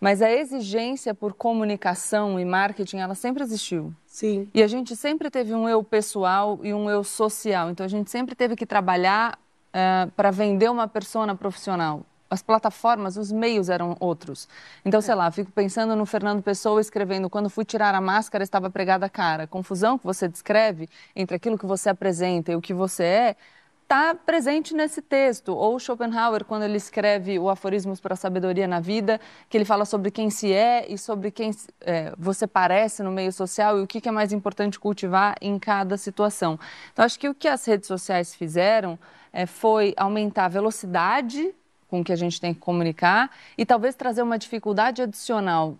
[0.00, 3.92] Mas a exigência por comunicação e marketing, ela sempre existiu.
[4.06, 4.48] Sim.
[4.54, 7.70] E a gente sempre teve um eu pessoal e um eu social.
[7.70, 9.38] Então a gente sempre teve que trabalhar
[10.16, 12.04] para vender uma persona profissional.
[12.30, 14.48] As plataformas, os meios eram outros.
[14.84, 18.70] Então, sei lá, fico pensando no Fernando Pessoa escrevendo: quando fui tirar a máscara, estava
[18.70, 19.42] pregada a cara.
[19.42, 23.36] A confusão que você descreve entre aquilo que você apresenta e o que você é
[23.90, 25.52] está presente nesse texto.
[25.52, 29.84] Ou Schopenhauer, quando ele escreve o Aforismos para a Sabedoria na Vida, que ele fala
[29.84, 31.50] sobre quem se é e sobre quem
[31.80, 35.96] é, você parece no meio social e o que, é mais importante cultivar em cada
[35.96, 36.56] situação.
[36.92, 38.96] Então, acho que o que as redes sociais fizeram
[39.32, 41.52] é, foi aumentar a velocidade
[41.88, 45.76] com que a gente tem que comunicar e talvez trazer uma dificuldade adicional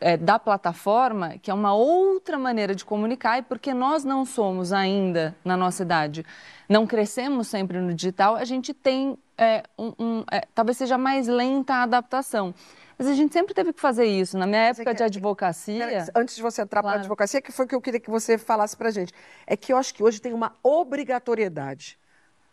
[0.00, 4.72] é, da plataforma, que é uma outra maneira de comunicar, e porque nós não somos
[4.72, 6.24] ainda, na nossa idade,
[6.68, 11.26] não crescemos sempre no digital, a gente tem, é, um, um, é, talvez seja mais
[11.28, 12.54] lenta a adaptação.
[12.98, 14.36] Mas a gente sempre teve que fazer isso.
[14.36, 16.06] Na minha época de advocacia.
[16.14, 17.00] Antes de você entrar para a Claro.
[17.00, 19.10] advocacia, que foi o que eu queria que você falasse para gente.
[19.46, 21.98] É que eu acho que hoje tem uma obrigatoriedade.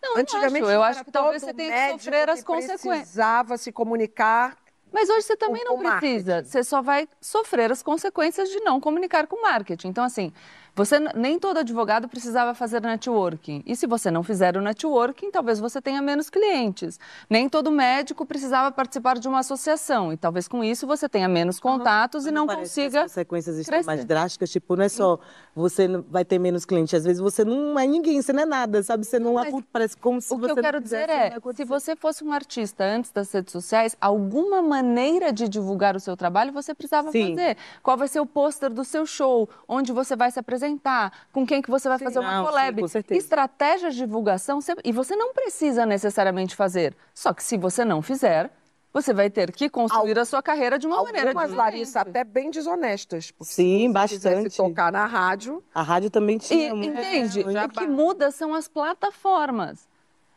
[0.02, 0.72] Não, Antigamente acho.
[0.72, 2.82] Eu não acho que talvez você tenha que sofrer as consequências.
[2.82, 4.56] precisava se comunicar.
[4.98, 6.32] Mas hoje você também não precisa.
[6.34, 6.50] marketing.
[6.50, 9.90] Você só vai sofrer as consequências de não comunicar com marketing.
[9.90, 10.34] Então, assim,
[10.78, 13.64] você nem todo advogado precisava fazer networking.
[13.66, 17.00] E se você não fizer o networking, talvez você tenha menos clientes.
[17.28, 20.14] Nem todo médico precisava participar de uma associação.
[20.14, 23.06] E talvez com isso você tenha menos contatos e não que consiga.
[23.06, 25.18] As consequências estão mais drásticas, tipo, não é só
[25.56, 28.46] você não- vai ter menos cliente, às vezes você não é ninguém, você não é
[28.46, 29.04] nada, sabe?
[29.04, 31.52] Você não, Mas parece como se O que você eu não quero fizesse, dizer não
[31.52, 36.00] é, se você fosse um artista antes das redes sociais, alguma maneira de divulgar o
[36.00, 37.30] seu trabalho você precisava Sim.
[37.30, 37.58] fazer.
[37.82, 39.50] Qual vai ser o pôster do seu show?
[39.68, 40.67] Onde você vai se apresentar?
[41.32, 42.82] Com quem que você vai fazer uma Não, sim, collab?
[42.82, 43.20] com certeza.
[43.20, 46.96] Estratégias de divulgação, você- e você não precisa necessariamente fazer.
[47.14, 48.52] Só que se você não fizer,
[48.94, 51.74] você vai ter que construir a sua carreira de uma maneira Algumas, diferente.
[51.74, 53.30] Larissa, até bem desonestas.
[53.32, 54.58] Porque Sim, se bastante.
[54.58, 56.98] tocar na rádio, A rádio também E, tinha muito.
[56.98, 57.42] entende?
[57.42, 59.88] É, o que muda são as plataformas.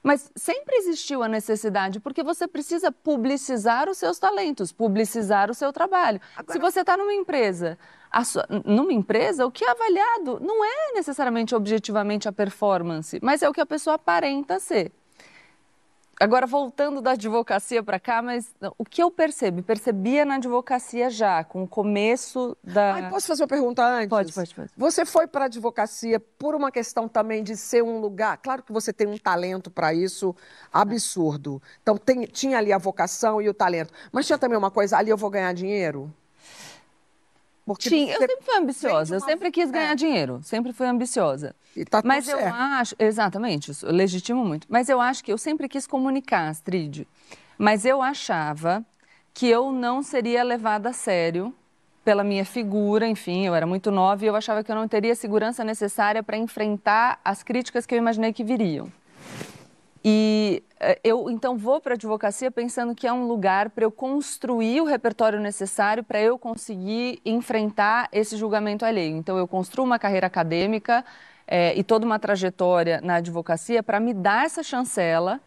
[0.03, 5.73] Mas sempre existiu a necessidade, porque você precisa publicizar os seus talentos, publicizar o seu
[5.73, 6.21] trabalho.
[6.55, 7.79] Se você está numa empresa,
[8.11, 13.43] a sua- numa empresa, o que é avaliado não é necessariamente objetivamente a performance, mas
[13.43, 14.91] é o que a pessoa aparenta ser.
[16.21, 19.63] Agora, voltando da advocacia para cá, mas o que eu percebi?
[19.63, 22.93] Percebia na advocacia já, com o começo da.
[22.93, 24.11] Ai, posso fazer uma pergunta antes?
[24.11, 24.71] Pode, pode, pode.
[24.77, 28.37] Você foi para a advocacia por uma questão também de ser um lugar.
[28.37, 30.37] Claro que você tem um talento para isso
[30.71, 31.63] absurdo.
[31.83, 33.91] Então, tem, tinha ali a vocação e o talento.
[34.13, 36.13] Mas tinha também uma coisa: ali eu vou ganhar dinheiro?
[37.65, 41.55] Porque Tinha, eu sempre fui ambiciosa, eu sempre quis ganhar dinheiro, sempre fui ambiciosa.
[41.77, 42.55] E tá Mas eu certo.
[42.55, 44.67] acho, exatamente, isso, eu legitimo muito.
[44.69, 47.07] Mas eu acho que eu sempre quis comunicar, Astrid.
[47.57, 48.85] Mas eu achava
[49.33, 51.55] que eu não seria levada a sério
[52.05, 55.13] pela minha figura, enfim, eu era muito nova e eu achava que eu não teria
[55.13, 58.91] a segurança necessária para enfrentar as críticas que eu imaginei que viriam.
[60.05, 63.91] E eh, eu então vou para a advocacia pensando que é um lugar para eu
[63.91, 69.17] construir o repertório necessário para eu conseguir enfrentar esse julgamento alheio.
[69.17, 71.05] Então eu construo uma carreira acadêmica
[71.47, 75.41] é, e toda uma trajetória na advocacia para me dar essa chancela,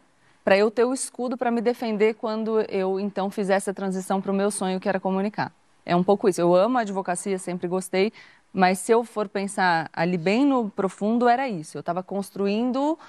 [0.44, 4.32] para eu ter o escudo para me defender quando eu então fizesse a transição para
[4.32, 5.52] o meu sonho que era comunicar.
[5.86, 6.39] É um pouco isso.
[6.39, 8.13] Eu amo a advocacia, sempre gostei,
[8.52, 11.78] mas se eu for pensar ali bem no profundo, era isso.
[11.78, 13.00] Eu estava construindo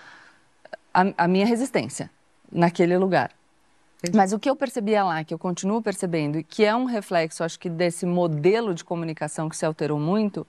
[0.95, 2.09] a, a minha resistência
[2.51, 3.33] naquele lugar.
[4.15, 7.43] Mas o que eu percebia lá, que eu continuo percebendo, e que é um reflexo,
[7.43, 10.47] acho que, desse modelo de comunicação que se alterou muito,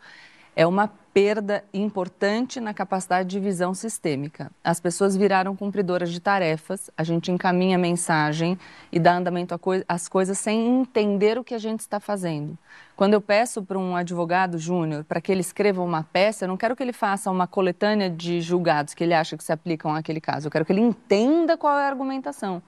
[0.56, 4.52] é uma perda importante na capacidade de visão sistêmica.
[4.62, 8.58] As pessoas viraram cumpridoras de tarefas, a gente encaminha mensagem
[8.92, 12.58] e dá andamento às coisas sem entender o que a gente está fazendo.
[12.98, 16.58] Quando eu peço para um advogado júnior para que ele escreva uma peça, eu não
[16.58, 20.20] quero que ele faça uma coletânea de julgados que ele acha que se aplicam àquele
[20.20, 20.48] caso.
[20.48, 22.62] Eu quero que ele entenda qual é a argumentação.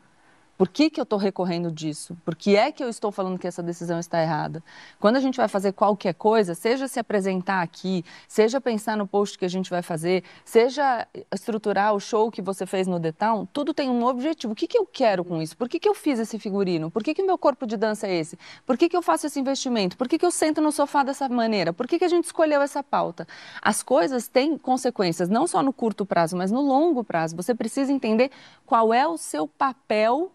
[0.57, 2.17] Por que, que eu estou recorrendo disso?
[2.25, 4.63] Por que é que eu estou falando que essa decisão está errada?
[4.99, 9.37] Quando a gente vai fazer qualquer coisa, seja se apresentar aqui, seja pensar no post
[9.37, 13.71] que a gente vai fazer, seja estruturar o show que você fez no Town, tudo
[13.71, 14.53] tem um objetivo.
[14.53, 15.55] O que, que eu quero com isso?
[15.55, 16.89] Por que, que eu fiz esse figurino?
[16.89, 18.37] Por que, que o meu corpo de dança é esse?
[18.65, 19.95] Por que, que eu faço esse investimento?
[19.95, 21.71] Por que, que eu sento no sofá dessa maneira?
[21.71, 23.27] Por que, que a gente escolheu essa pauta?
[23.61, 27.35] As coisas têm consequências, não só no curto prazo, mas no longo prazo.
[27.35, 28.31] Você precisa entender
[28.65, 30.31] qual é o seu papel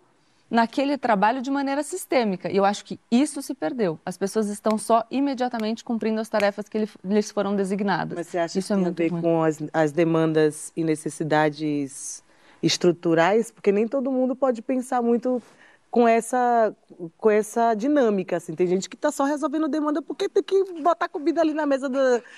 [0.52, 2.52] naquele trabalho de maneira sistêmica.
[2.52, 3.98] E eu acho que isso se perdeu.
[4.04, 8.14] As pessoas estão só imediatamente cumprindo as tarefas que lhes foram designadas.
[8.18, 9.22] Mas você acha isso que é tem a ver ruim.
[9.22, 12.22] com as, as demandas e necessidades
[12.62, 13.50] estruturais?
[13.50, 15.42] Porque nem todo mundo pode pensar muito
[15.90, 16.76] com essa,
[17.16, 18.54] com essa dinâmica, assim.
[18.54, 21.88] Tem gente que está só resolvendo demanda porque tem que botar comida ali na mesa,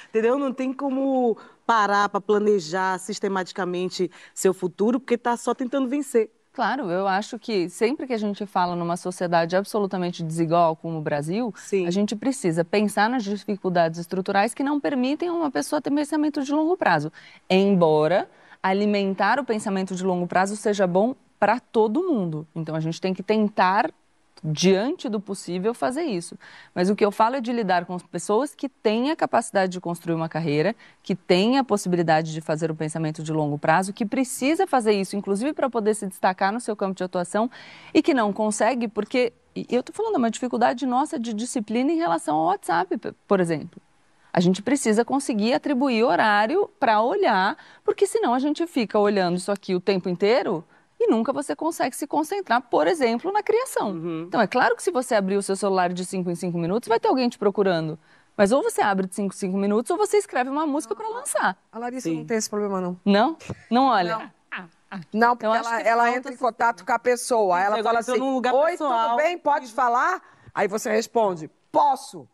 [0.08, 0.38] entendeu?
[0.38, 6.30] Não tem como parar para planejar sistematicamente seu futuro porque está só tentando vencer.
[6.54, 11.02] Claro, eu acho que sempre que a gente fala numa sociedade absolutamente desigual como o
[11.02, 11.84] Brasil, Sim.
[11.84, 16.52] a gente precisa pensar nas dificuldades estruturais que não permitem uma pessoa ter pensamento de
[16.52, 17.12] longo prazo.
[17.50, 18.30] Embora
[18.62, 22.46] alimentar o pensamento de longo prazo seja bom para todo mundo.
[22.54, 23.90] Então a gente tem que tentar
[24.44, 26.38] diante do possível, fazer isso.
[26.74, 29.80] Mas o que eu falo é de lidar com pessoas que têm a capacidade de
[29.80, 34.04] construir uma carreira, que têm a possibilidade de fazer o pensamento de longo prazo, que
[34.04, 37.50] precisa fazer isso, inclusive para poder se destacar no seu campo de atuação
[37.94, 39.32] e que não consegue porque.
[39.56, 43.40] E eu estou falando, é uma dificuldade nossa de disciplina em relação ao WhatsApp, por
[43.40, 43.80] exemplo.
[44.32, 49.52] A gente precisa conseguir atribuir horário para olhar, porque senão a gente fica olhando isso
[49.52, 50.64] aqui o tempo inteiro
[51.04, 53.90] e nunca você consegue se concentrar, por exemplo, na criação.
[53.90, 54.24] Uhum.
[54.26, 56.88] Então, é claro que se você abrir o seu celular de 5 em 5 minutos,
[56.88, 57.98] vai ter alguém te procurando.
[58.36, 61.08] Mas ou você abre de 5 em 5 minutos ou você escreve uma música para
[61.08, 61.56] lançar.
[61.70, 62.18] A Larissa Sim.
[62.18, 63.00] não tem esse problema, não.
[63.04, 63.36] Não?
[63.70, 64.18] Não olha.
[64.18, 64.34] Não.
[65.12, 67.60] Não, porque ela, ela entra em contato com a pessoa.
[67.60, 69.08] Ela fala assim: Oi, pessoal.
[69.08, 69.36] tudo bem?
[69.36, 70.22] Pode falar?
[70.54, 72.28] Aí você responde: Posso.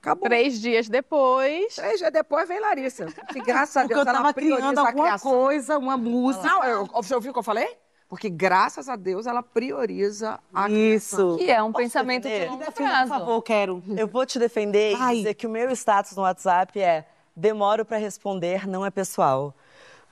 [0.00, 0.24] Acabou.
[0.24, 1.74] Três dias depois.
[1.74, 3.06] Três dias depois vem Larissa.
[3.32, 6.46] Que graças a Deus Porque eu tava criando alguma coisa, uma música.
[6.46, 7.76] Não, eu, você ouviu o que eu falei?
[8.10, 11.36] Porque, graças a Deus, ela prioriza a Isso.
[11.38, 12.44] Que é um Posso pensamento defender?
[12.46, 13.12] de longo prazo.
[13.12, 13.82] Por favor, quero.
[13.96, 15.14] Eu vou te defender Ai.
[15.14, 19.54] e dizer que o meu status no WhatsApp é demoro para responder, não é pessoal.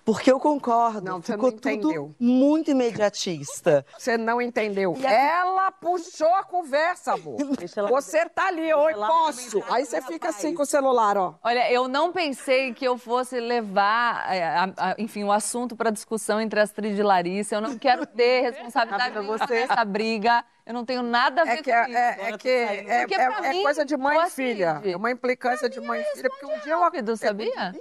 [0.08, 1.02] Porque eu concordo.
[1.02, 2.14] Não, você Ficou não entendeu.
[2.18, 3.84] muito imediatista.
[3.98, 4.96] Você não entendeu.
[5.04, 5.12] A...
[5.12, 7.36] Ela puxou a conversa, amor.
[7.90, 9.62] Você tá ali, oi, posso.
[9.68, 11.34] Aí você fica assim com o celular, ó.
[11.42, 15.90] Olha, eu não pensei que eu fosse levar, a, a, a, enfim, o assunto para
[15.90, 17.56] discussão entre Astrid e Larissa.
[17.56, 20.42] Eu não quero ter responsabilidade você nessa briga.
[20.64, 21.98] Eu não tenho nada a é ver é que, com é, isso.
[21.98, 24.80] É, é que é, é, é, coisa de mãe e filha.
[24.84, 26.30] É uma implicância de mãe e filha.
[26.30, 26.80] Porque um dia eu...
[26.80, 27.74] Rápido, sabia?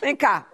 [0.00, 0.46] Vem cá.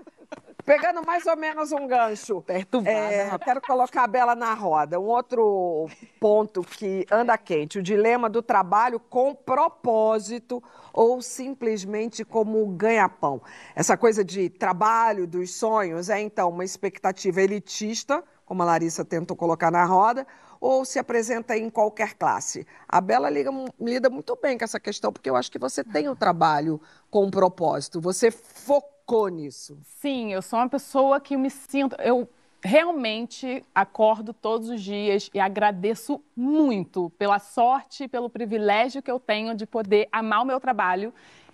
[0.64, 2.42] Pegando mais ou menos um gancho.
[2.42, 2.92] Perturbada.
[2.92, 5.00] É, quero colocar a Bela na roda.
[5.00, 5.88] Um outro
[6.20, 10.62] ponto que anda quente: o dilema do trabalho com propósito
[10.92, 13.40] ou simplesmente como ganha-pão.
[13.74, 19.34] Essa coisa de trabalho, dos sonhos, é então uma expectativa elitista, como a Larissa tentou
[19.34, 20.26] colocar na roda,
[20.60, 22.66] ou se apresenta em qualquer classe?
[22.88, 26.08] A Bela liga, lida muito bem com essa questão, porque eu acho que você tem
[26.08, 29.78] o um trabalho com um propósito, você focou nisso.
[30.00, 31.96] Sim, eu sou uma pessoa que me sinto.
[32.00, 32.28] Eu
[32.62, 39.20] realmente acordo todos os dias e agradeço muito pela sorte e pelo privilégio que eu
[39.20, 41.12] tenho de poder amar o meu trabalho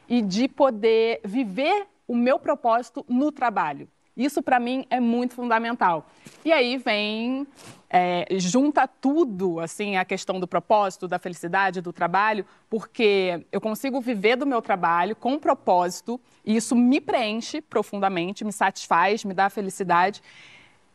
[0.08, 3.88] e de poder viver o meu propósito no trabalho.
[4.16, 6.07] Isso para mim é muito fundamental.
[6.44, 7.46] E aí vem
[7.90, 14.00] é, junta tudo, assim, a questão do propósito, da felicidade, do trabalho, porque eu consigo
[14.00, 19.50] viver do meu trabalho com propósito e isso me preenche profundamente, me satisfaz, me dá
[19.50, 20.22] felicidade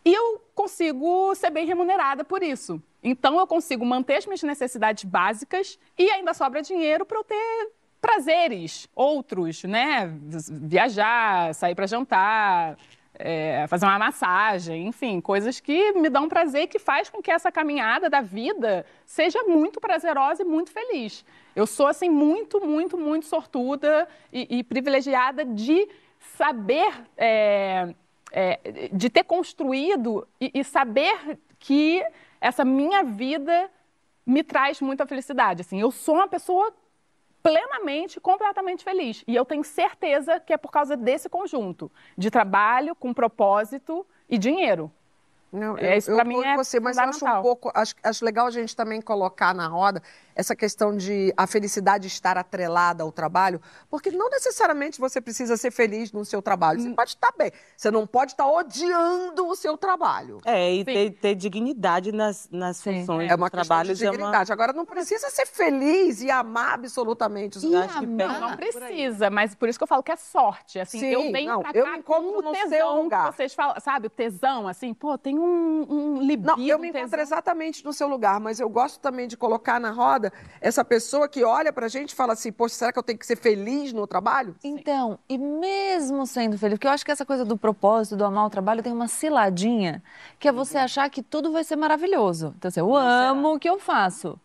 [0.03, 2.81] e eu consigo ser bem remunerada por isso.
[3.03, 7.71] Então eu consigo manter as minhas necessidades básicas e ainda sobra dinheiro para eu ter
[8.01, 10.07] prazeres outros, né?
[10.49, 12.77] Viajar, sair para jantar,
[13.19, 17.29] é, fazer uma massagem, enfim, coisas que me dão prazer e que faz com que
[17.29, 21.25] essa caminhada da vida seja muito prazerosa e muito feliz.
[21.53, 25.87] Eu sou, assim, muito, muito, muito sortuda e, e privilegiada de
[26.37, 27.93] saber, é,
[28.31, 32.01] é, de ter construído e, e saber que
[32.39, 33.69] essa minha vida
[34.25, 35.61] me traz muita felicidade.
[35.61, 36.73] Assim, eu sou uma pessoa
[37.41, 39.23] plenamente, completamente feliz.
[39.27, 44.37] E eu tenho certeza que é por causa desse conjunto de trabalho com propósito e
[44.37, 44.91] dinheiro.
[45.51, 48.45] Não, é, isso para mim é você, mas eu acho um pouco, acho, acho legal
[48.45, 50.01] a gente também colocar na roda
[50.39, 55.69] essa questão de a felicidade estar atrelada ao trabalho, porque não necessariamente você precisa ser
[55.69, 56.79] feliz no seu trabalho.
[56.79, 56.95] Você hum.
[56.95, 60.39] pode estar bem, você não pode estar odiando o seu trabalho.
[60.45, 63.93] É, e ter, ter, dignidade nas, nas funções é uma do trabalho.
[63.93, 64.49] De dignidade.
[64.49, 64.63] É uma...
[64.63, 69.53] Agora, não precisa ser feliz e amar absolutamente os lugares que Não, não precisa, mas
[69.53, 70.79] por isso que eu falo que é sorte.
[70.79, 73.33] Assim, Sim, eu venho não, pra cá eu me com o tesão lugar.
[73.33, 74.07] vocês falam, sabe?
[74.07, 76.55] O tesão, assim, pô, tem um, um libido.
[76.55, 77.01] Não, eu me tesão.
[77.01, 80.28] encontro exatamente no seu lugar, mas eu gosto também de colocar na roda
[80.61, 83.25] essa pessoa que olha pra gente e fala assim, poxa, será que eu tenho que
[83.25, 84.55] ser feliz no trabalho?
[84.63, 88.45] Então, e mesmo sendo feliz, porque eu acho que essa coisa do propósito, do amar
[88.45, 90.03] o trabalho, tem uma ciladinha,
[90.39, 90.83] que é você uhum.
[90.83, 92.53] achar que tudo vai ser maravilhoso.
[92.57, 94.39] Então, assim, eu amo o que eu faço.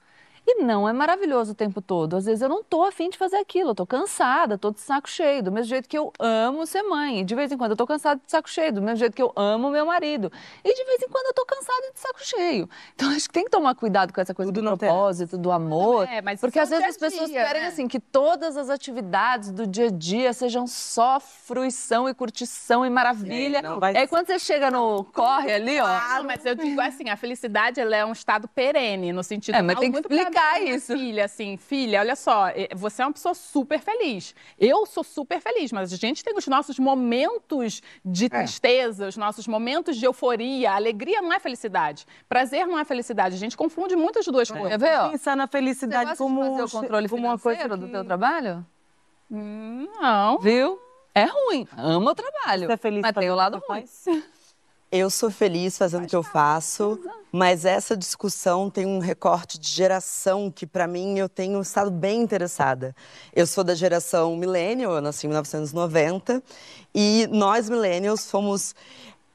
[0.47, 2.17] E não é maravilhoso o tempo todo.
[2.17, 5.09] Às vezes eu não tô afim de fazer aquilo, eu tô cansada, tô de saco
[5.09, 5.43] cheio.
[5.43, 7.21] Do mesmo jeito que eu amo ser mãe.
[7.21, 9.23] E de vez em quando eu tô cansada de saco cheio, do mesmo jeito que
[9.23, 10.31] eu amo meu marido.
[10.63, 12.69] E de vez em quando eu tô cansada de saco cheio.
[12.95, 16.07] Então acho que tem que tomar cuidado com essa coisa Tudo do propósito, do amor.
[16.09, 17.69] É, mas porque às vezes as pessoas dia, querem né?
[17.69, 22.91] assim que todas as atividades do dia a dia sejam só fruição e curtição e
[22.91, 23.59] maravilha.
[23.59, 23.97] É, vai...
[23.97, 25.85] aí quando você chega no corre ali, ó.
[25.85, 29.63] Claro, mas eu digo assim, a felicidade ela é um estado perene, no sentido é,
[29.63, 30.92] mas tem que explicar isso.
[30.92, 34.35] Filha, assim, filha, olha só, você é uma pessoa super feliz.
[34.59, 38.29] Eu sou super feliz, mas a gente tem os nossos momentos de é.
[38.29, 39.09] tristeza, é.
[39.09, 40.73] os nossos momentos de euforia.
[40.73, 42.07] Alegria não é felicidade.
[42.29, 43.35] Prazer não é felicidade.
[43.35, 44.59] A gente confunde muitas duas é.
[44.59, 44.83] coisas.
[44.83, 45.11] Quer?
[45.11, 47.77] Pensar na felicidade você como fazer o controle como uma coisa que...
[47.77, 48.64] do teu trabalho?
[49.31, 50.38] Hum, não.
[50.38, 50.79] Viu?
[51.14, 51.66] É ruim.
[51.77, 52.66] Amo o trabalho.
[52.66, 53.85] Você é feliz mas tem o lado ruim.
[54.97, 57.01] Eu sou feliz fazendo o que eu faço,
[57.33, 62.23] mas essa discussão tem um recorte de geração que, para mim, eu tenho estado bem
[62.23, 62.95] interessada.
[63.35, 66.41] Eu sou da geração millennial, eu nasci em 1990,
[66.95, 68.73] e nós, millennials, fomos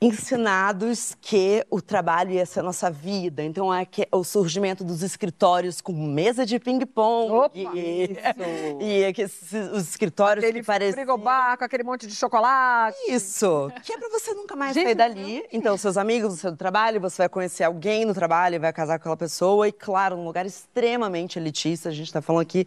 [0.02, 3.44] ensinados que o trabalho ia ser a nossa vida.
[3.44, 7.52] Então, é que o surgimento dos escritórios com mesa de ping-pong.
[7.54, 8.18] E,
[8.80, 10.94] e é que os escritórios aquele que pareciam...
[10.94, 12.98] frigobar com aquele monte de chocolate.
[13.10, 13.70] Isso.
[13.84, 15.46] Que é pra você nunca mais Gente, sair dali.
[15.52, 19.04] Então, seus amigos, o seu trabalho, você vai conhecer alguém no trabalho, vai casar com
[19.04, 19.68] aquela pessoa.
[19.68, 21.90] E, claro, um lugar extremamente elitista.
[21.90, 22.66] A gente está falando aqui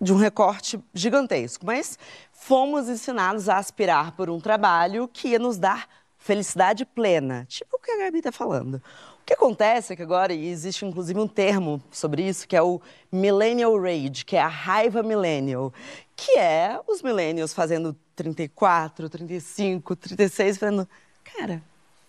[0.00, 1.64] de um recorte gigantesco.
[1.64, 1.96] Mas
[2.32, 5.86] fomos ensinados a aspirar por um trabalho que ia nos dar
[6.24, 8.76] felicidade plena, tipo o que a Gabi está falando.
[8.76, 12.80] O que acontece é que agora existe inclusive um termo sobre isso, que é o
[13.12, 15.70] millennial rage, que é a raiva millennial,
[16.16, 20.88] que é os millennials fazendo 34, 35, 36, falando,
[21.22, 21.62] cara,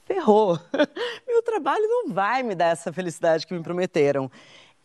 [0.05, 0.57] ferrou.
[1.27, 4.31] Meu trabalho não vai me dar essa felicidade que me prometeram.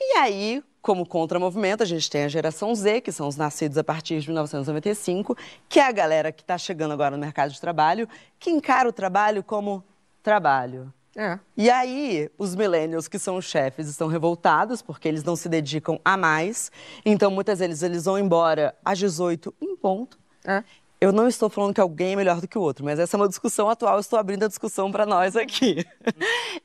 [0.01, 3.85] E aí, como contramovimento, a gente tem a geração Z, que são os nascidos a
[3.85, 5.37] partir de 1995,
[5.69, 8.09] que é a galera que está chegando agora no mercado de trabalho,
[8.39, 9.85] que encara o trabalho como
[10.23, 10.93] trabalho.
[11.17, 11.39] É.
[11.57, 16.01] E aí, os millennials, que são os chefes, estão revoltados porque eles não se dedicam
[16.05, 16.71] a mais.
[17.05, 20.19] Então, muitas vezes, eles vão embora às 18 em ponto.
[20.45, 20.65] É.
[21.01, 23.19] Eu não estou falando que alguém é melhor do que o outro, mas essa é
[23.19, 25.83] uma discussão atual, estou abrindo a discussão para nós aqui.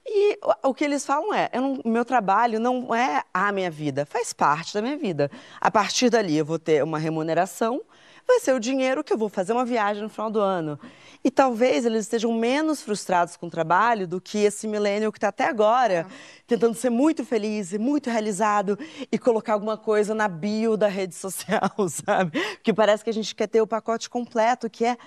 [0.06, 1.50] e o que eles falam é:
[1.84, 5.32] o meu trabalho não é a minha vida, faz parte da minha vida.
[5.62, 7.82] A partir dali eu vou ter uma remuneração,
[8.28, 10.80] vai ser o dinheiro que eu vou fazer uma viagem no final do ano.
[11.24, 15.30] E talvez eles estejam menos frustrados com o trabalho do que esse milênio que está
[15.30, 16.08] até agora
[16.46, 18.78] tentando ser muito feliz e muito realizado
[19.12, 22.40] e colocar alguma coisa na bio da rede social, sabe?
[22.56, 24.98] Porque parece que a gente quer ter o pacote completo, que é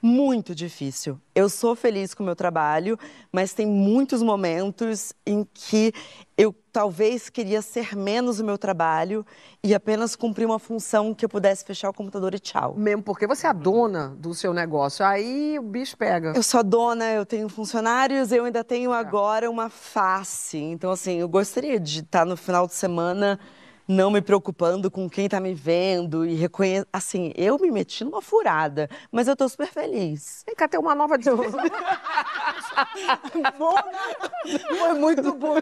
[0.00, 1.18] muito difícil.
[1.34, 2.98] Eu sou feliz com o meu trabalho,
[3.32, 5.92] mas tem muitos momentos em que
[6.36, 9.24] eu talvez queria ser menos o meu trabalho
[9.62, 12.74] e apenas cumprir uma função que eu pudesse fechar o computador e tchau.
[12.76, 16.32] Mesmo porque você é a dona do seu negócio, aí o bicho pega.
[16.34, 18.98] Eu sou a dona, eu tenho funcionários, eu ainda tenho é.
[18.98, 20.58] agora uma face.
[20.58, 23.38] Então, assim, eu gostaria de estar no final de semana
[23.86, 26.86] não me preocupando com quem está me vendo e reconhecer.
[26.92, 30.42] Assim, eu me meti numa furada, mas eu estou super feliz.
[30.44, 31.16] Tem que ter uma nova
[32.74, 33.74] discussão.
[34.78, 35.54] Foi muito bom.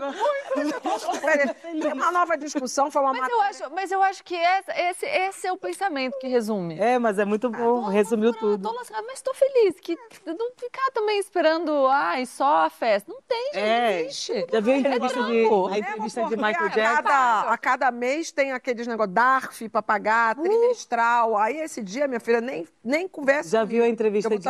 [1.81, 5.47] Tem uma nova discussão, foi uma mas eu acho, mas eu acho que esse, esse
[5.47, 6.79] é o pensamento que resume.
[6.79, 8.69] É, mas é muito bom, ah, resumiu tudo.
[8.69, 9.97] Tô lascada, mas estou feliz que
[10.27, 13.13] não ficar também esperando, ai, só a festa.
[13.13, 14.47] Não tem, gente, é, não existe.
[14.51, 16.81] Já viu a entrevista, de, a entrevista de Michael Jackson?
[16.81, 20.43] A cada, a cada mês tem aqueles negócios DARF para pagar, uh.
[20.43, 21.37] trimestral.
[21.37, 23.51] Aí esse dia, minha filha, nem, nem conversa.
[23.51, 24.49] Já viu a entrevista de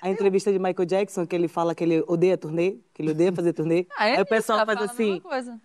[0.00, 3.32] a entrevista de Michael Jackson que ele fala que ele odeia turnê, que ele odeia
[3.32, 3.86] fazer turnê.
[3.96, 5.22] Ah, é Aí o pessoal faz assim: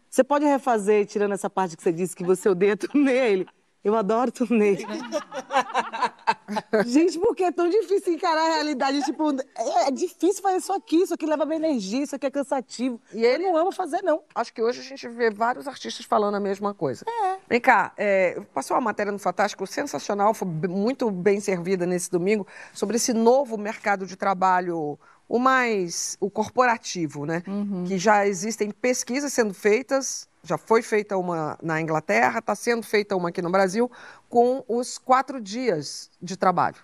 [0.10, 3.48] "Você pode refazer tirando essa parte que você disse que você odeia turnê?" Ele
[3.88, 4.76] eu adoro turnê.
[6.86, 9.02] Gente, porque é tão difícil encarar a realidade.
[9.04, 12.32] Tipo, é, é, difícil fazer isso aqui, isso aqui leva minha energia, isso aqui é
[12.32, 13.00] cansativo.
[13.14, 14.22] E ele não ama fazer, não.
[14.36, 17.06] Acho que hoje a gente vê vários artistas falando a mesma coisa.
[17.08, 17.38] É.
[17.48, 22.46] Vem cá, é, passou uma matéria no Fantástico sensacional, foi muito bem servida nesse domingo,
[22.74, 27.44] sobre esse novo mercado de trabalho o mais o corporativo, né?
[27.48, 27.84] Uhum.
[27.86, 33.16] Que já existem pesquisas sendo feitas já foi feita uma na Inglaterra, está sendo feita
[33.16, 33.92] uma aqui no Brasil,
[34.30, 36.78] com os quatro dias de trabalho.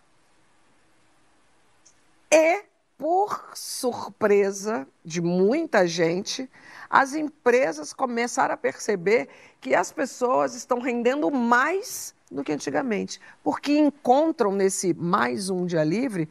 [2.30, 2.64] E,
[2.98, 6.50] por surpresa de muita gente,
[6.89, 9.30] as empresas começaram a perceber
[9.62, 15.84] que as pessoas estão rendendo mais do que antigamente, porque encontram nesse mais um dia
[15.84, 16.28] livre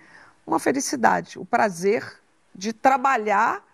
[0.47, 2.21] uma felicidade, o prazer
[2.55, 3.65] de trabalhar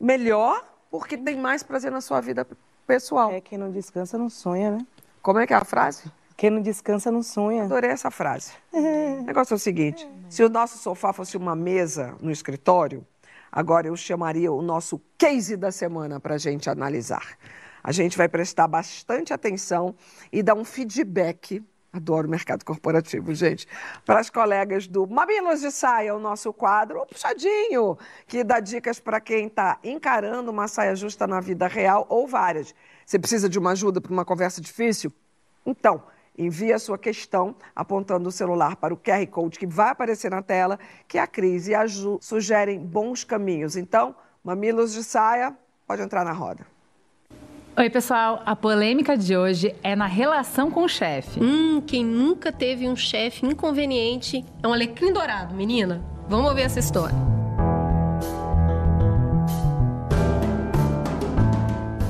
[0.00, 2.46] melhor, porque tem mais prazer na sua vida
[2.86, 3.30] pessoal.
[3.32, 4.86] É, quem não descansa não sonha, né?
[5.22, 6.04] Como é que é a frase?
[6.36, 7.64] Quem não descansa não sonha.
[7.64, 8.52] Adorei essa frase.
[8.72, 9.18] É.
[9.20, 13.06] O negócio é o seguinte: se o nosso sofá fosse uma mesa no escritório,
[13.50, 17.38] agora eu chamaria o nosso case da semana para a gente analisar.
[17.82, 19.94] A gente vai prestar bastante atenção
[20.32, 21.62] e dar um feedback
[21.94, 23.68] Adoro o mercado corporativo, gente.
[24.04, 28.98] Para as colegas do Mamilos de Saia, o nosso quadro, o puxadinho, que dá dicas
[28.98, 32.74] para quem está encarando uma saia justa na vida real ou várias.
[33.06, 35.12] Você precisa de uma ajuda para uma conversa difícil?
[35.64, 36.02] Então,
[36.36, 40.42] envie a sua questão apontando o celular para o QR Code que vai aparecer na
[40.42, 43.76] tela, que a Cris e a Ju sugerem bons caminhos.
[43.76, 46.73] Então, Mamilos de Saia, pode entrar na roda.
[47.76, 48.40] Oi, pessoal.
[48.46, 51.42] A polêmica de hoje é na relação com o chefe.
[51.42, 56.00] Hum, quem nunca teve um chefe inconveniente é um alecrim dourado, menina.
[56.28, 57.16] Vamos ouvir essa história.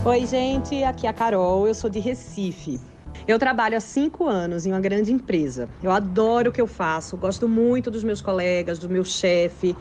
[0.05, 0.85] Oi, gente.
[0.85, 1.67] Aqui é a Carol.
[1.67, 2.79] Eu sou de Recife.
[3.27, 5.67] Eu trabalho há cinco anos em uma grande empresa.
[5.83, 9.75] Eu adoro o que eu faço, gosto muito dos meus colegas, do meu chefe,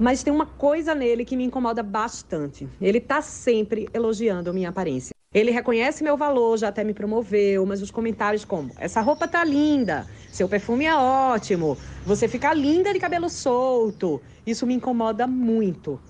[0.00, 2.66] mas tem uma coisa nele que me incomoda bastante.
[2.80, 5.14] Ele está sempre elogiando a minha aparência.
[5.32, 9.44] Ele reconhece meu valor, já até me promoveu, mas os comentários como: essa roupa tá
[9.44, 14.20] linda, seu perfume é ótimo, você fica linda de cabelo solto.
[14.44, 16.00] Isso me incomoda muito.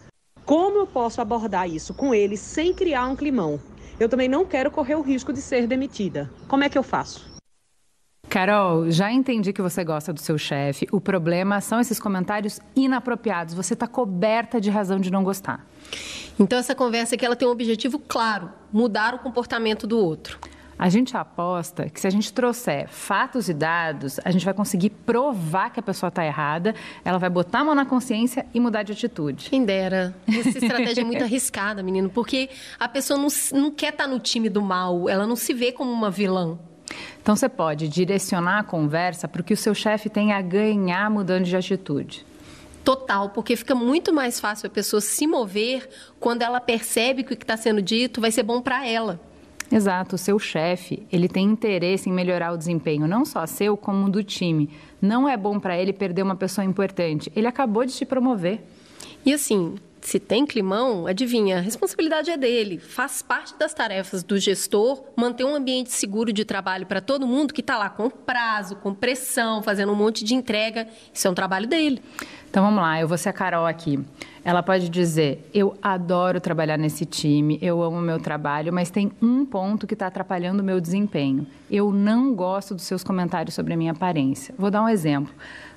[0.46, 3.60] Como eu posso abordar isso com ele sem criar um climão?
[3.98, 6.30] Eu também não quero correr o risco de ser demitida.
[6.48, 7.29] Como é que eu faço?
[8.30, 10.86] Carol, já entendi que você gosta do seu chefe.
[10.92, 13.54] O problema são esses comentários inapropriados.
[13.54, 15.66] Você está coberta de razão de não gostar.
[16.38, 20.38] Então essa conversa aqui ela tem um objetivo claro, mudar o comportamento do outro.
[20.78, 24.90] A gente aposta que se a gente trouxer fatos e dados, a gente vai conseguir
[24.90, 26.72] provar que a pessoa está errada,
[27.04, 29.50] ela vai botar a mão na consciência e mudar de atitude.
[29.50, 30.14] Quem dera.
[30.26, 34.20] Essa estratégia é muito arriscada, menino, porque a pessoa não, não quer estar tá no
[34.20, 36.56] time do mal, ela não se vê como uma vilã.
[37.22, 41.10] Então você pode direcionar a conversa para o que o seu chefe tem a ganhar
[41.10, 42.26] mudando de atitude
[42.84, 45.88] total, porque fica muito mais fácil a pessoa se mover
[46.18, 49.20] quando ela percebe que o que está sendo dito vai ser bom para ela.
[49.70, 54.10] Exato, o seu chefe, ele tem interesse em melhorar o desempenho, não só seu, como
[54.10, 54.68] do time.
[55.00, 57.30] Não é bom para ele perder uma pessoa importante.
[57.36, 58.60] Ele acabou de te promover.
[59.24, 62.78] E assim, se tem climão, adivinha, a responsabilidade é dele.
[62.78, 67.52] Faz parte das tarefas do gestor manter um ambiente seguro de trabalho para todo mundo
[67.52, 70.88] que está lá com prazo, com pressão, fazendo um monte de entrega.
[71.12, 72.02] Isso é um trabalho dele.
[72.48, 73.98] Então vamos lá, eu vou ser a Carol aqui.
[74.44, 79.44] Ela pode dizer: Eu adoro trabalhar nesse time, eu amo meu trabalho, mas tem um
[79.44, 81.46] ponto que está atrapalhando o meu desempenho.
[81.70, 84.54] Eu não gosto dos seus comentários sobre a minha aparência.
[84.58, 85.32] Vou dar um exemplo.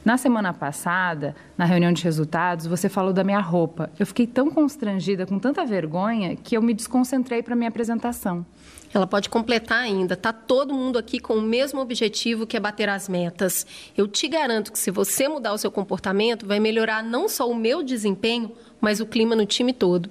[0.05, 3.89] Na semana passada, na reunião de resultados, você falou da minha roupa.
[3.97, 8.45] Eu fiquei tão constrangida, com tanta vergonha, que eu me desconcentrei para a minha apresentação.
[8.93, 10.17] Ela pode completar ainda.
[10.17, 13.65] Tá todo mundo aqui com o mesmo objetivo que é bater as metas.
[13.95, 17.55] Eu te garanto que se você mudar o seu comportamento, vai melhorar não só o
[17.55, 18.51] meu desempenho,
[18.81, 20.09] mas o clima no time todo.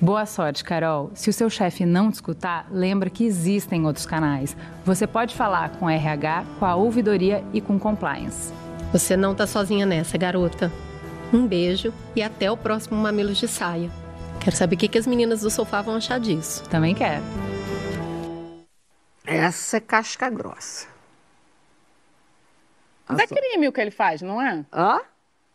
[0.00, 1.10] Boa sorte, Carol.
[1.14, 4.54] Se o seu chefe não te escutar, lembra que existem outros canais.
[4.84, 8.67] Você pode falar com RH, com a ouvidoria e com compliance.
[8.92, 10.72] Você não tá sozinha nessa, garota.
[11.32, 13.90] Um beijo e até o próximo Mamilos de Saia.
[14.40, 16.64] Quero saber o que, que as meninas do sofá vão achar disso.
[16.70, 17.22] Também quero.
[19.26, 20.86] Essa é casca grossa.
[23.06, 24.64] Mas é crime o que ele faz, não é?
[24.72, 25.00] Hã?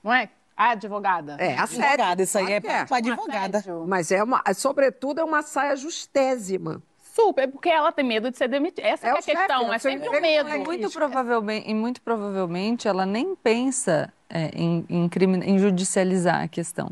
[0.03, 0.29] Não é?
[0.55, 1.35] A advogada.
[1.39, 1.83] É, assédio.
[1.85, 3.63] Advogada, isso aí é que pra advogada.
[3.87, 6.83] Mas é uma, sobretudo, é uma saia justésima.
[7.13, 8.87] Super, porque ela tem medo de ser demitida.
[8.87, 10.49] Essa É é a questão, chefe, é é sempre o emprego, medo.
[10.49, 16.41] é Muito provavelmente, e muito provavelmente ela nem pensa é, em, em, crime- em judicializar
[16.41, 16.89] a questão.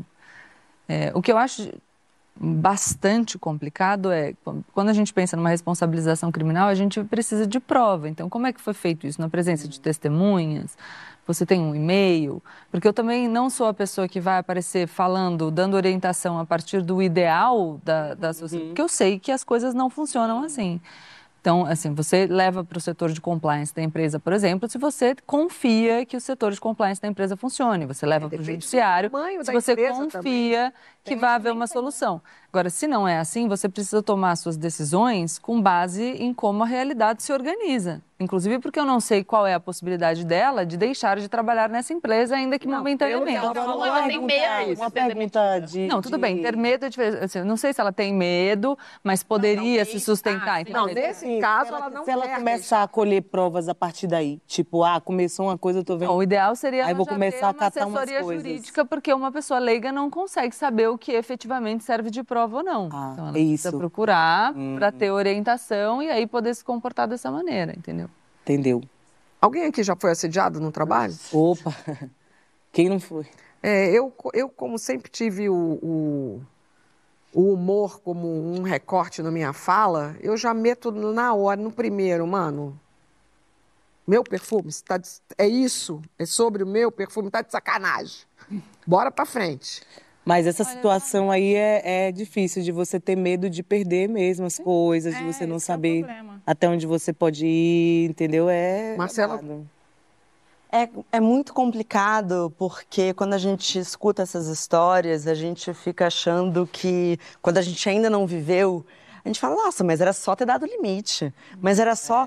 [0.88, 1.72] É, o que eu acho
[2.36, 4.32] bastante complicado é
[4.72, 8.08] quando a gente pensa numa responsabilização criminal, a gente precisa de prova.
[8.08, 9.20] Então, como é que foi feito isso?
[9.20, 10.76] Na presença de testemunhas?
[11.26, 12.42] Você tem um e-mail?
[12.70, 16.82] Porque eu também não sou a pessoa que vai aparecer falando, dando orientação a partir
[16.82, 20.80] do ideal da, da sociedade, porque eu sei que as coisas não funcionam assim.
[21.42, 25.16] Então, assim, você leva para o setor de compliance da empresa, por exemplo, se você
[25.26, 27.84] confia que o setor de compliance da empresa funcione.
[27.84, 29.10] Você leva para o judiciário
[29.42, 30.72] se você confia
[31.04, 32.20] que vai haver uma solução.
[32.52, 36.66] Agora, se não é assim, você precisa tomar suas decisões com base em como a
[36.66, 38.02] realidade se organiza.
[38.20, 41.92] Inclusive porque eu não sei qual é a possibilidade dela de deixar de trabalhar nessa
[41.92, 43.36] empresa, ainda que momentaneamente.
[43.36, 45.86] ela falou, ela tem medo Uma pergunta de.
[45.88, 47.24] Não, tudo de- bem, ter medo é diferente.
[47.24, 50.48] Assim, não sei se ela tem medo, mas poderia se sustentar.
[50.56, 50.86] Ah, entendeu?
[50.86, 54.06] Não, nesse Sim, caso, se ela não Se ela começar a colher provas a partir
[54.06, 56.10] daí, tipo, ah, começou uma coisa, eu tô vendo.
[56.10, 58.22] Não, o ideal seria Aí ela vou já começar ter a uma catar umas assessoria
[58.22, 58.42] coisas.
[58.44, 62.62] jurídica, porque uma pessoa leiga não consegue saber o que efetivamente serve de prova ou
[62.62, 62.88] não.
[62.92, 63.78] Ah, então ela é precisa isso.
[63.78, 64.76] procurar Hum.
[64.76, 68.08] para ter orientação e aí poder se comportar dessa maneira, entendeu?
[68.42, 68.82] Entendeu?
[69.40, 71.14] Alguém aqui já foi assediado no trabalho?
[71.32, 71.74] Opa!
[72.72, 73.26] Quem não foi?
[73.62, 76.42] É, eu, eu, como sempre tive o, o,
[77.32, 78.26] o humor como
[78.56, 82.78] um recorte na minha fala, eu já meto na hora, no primeiro, mano.
[84.06, 86.02] Meu perfume, tá de- é isso?
[86.18, 87.30] É sobre o meu perfume?
[87.30, 88.22] Tá de sacanagem.
[88.86, 89.82] Bora pra frente.
[90.24, 94.58] Mas essa situação aí é, é difícil de você ter medo de perder mesmo as
[94.58, 96.42] coisas, de É, você não esse é saber problema.
[96.46, 98.48] até onde você pode ir, entendeu?
[98.48, 98.94] É.
[98.96, 99.40] Marcela-.
[100.70, 106.66] É, é muito complicado porque quando a gente escuta essas histórias, a gente fica achando
[106.66, 108.86] que quando a gente ainda não viveu,
[109.22, 111.32] a gente fala, nossa, mas era só ter dado limite.
[111.60, 112.26] Mas era só.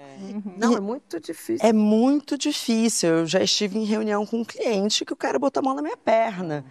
[0.57, 1.67] Não, E é muito difícil.
[1.67, 3.09] é muito difícil.
[3.09, 5.81] Eu já estive em reunião com um cliente que o cara botou a mão na
[5.81, 6.63] minha perna.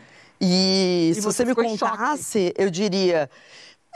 [0.46, 3.30] E, E se você você me contasse, eu diria,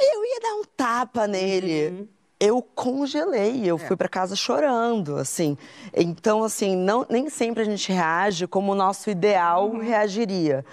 [0.01, 1.89] eu ia dar um tapa nele.
[1.89, 2.09] Uhum.
[2.41, 5.59] Eu congelei, eu fui para casa chorando, assim.
[5.93, 9.79] Então, assim, não, nem sempre a gente reage como o nosso ideal Uhum.
[9.81, 10.65] reagiria.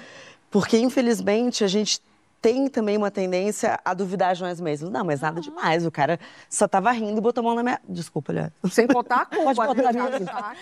[0.51, 1.99] Porque, infelizmente, a gente
[2.45, 4.91] tem também uma tendência a duvidar de nós mesmos.
[4.91, 7.81] Não, mas nada demais, o cara só tava rindo e botou a mão na minha...
[7.89, 8.51] Desculpa, aliás.
[8.69, 9.55] Sem contar a culpa.
[9.55, 10.55] Pode botar né, a minha-.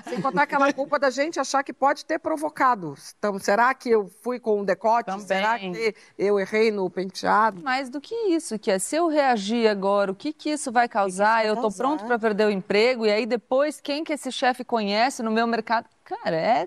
[0.08, 2.94] Sem contar aquela culpa da gente achar que pode ter provocado.
[3.18, 5.10] Então, será que eu fui com um decote?
[5.10, 5.26] Também.
[5.26, 7.60] Será que eu errei no penteado?
[7.62, 10.88] Mais do que isso, que é se eu reagir agora, o que, que isso vai
[10.88, 11.34] causar?
[11.34, 11.84] vai eu tô causar?
[11.84, 15.46] pronto para perder o emprego e aí depois quem que esse chefe conhece no meu
[15.46, 15.86] mercado?
[16.02, 16.66] Cara, é,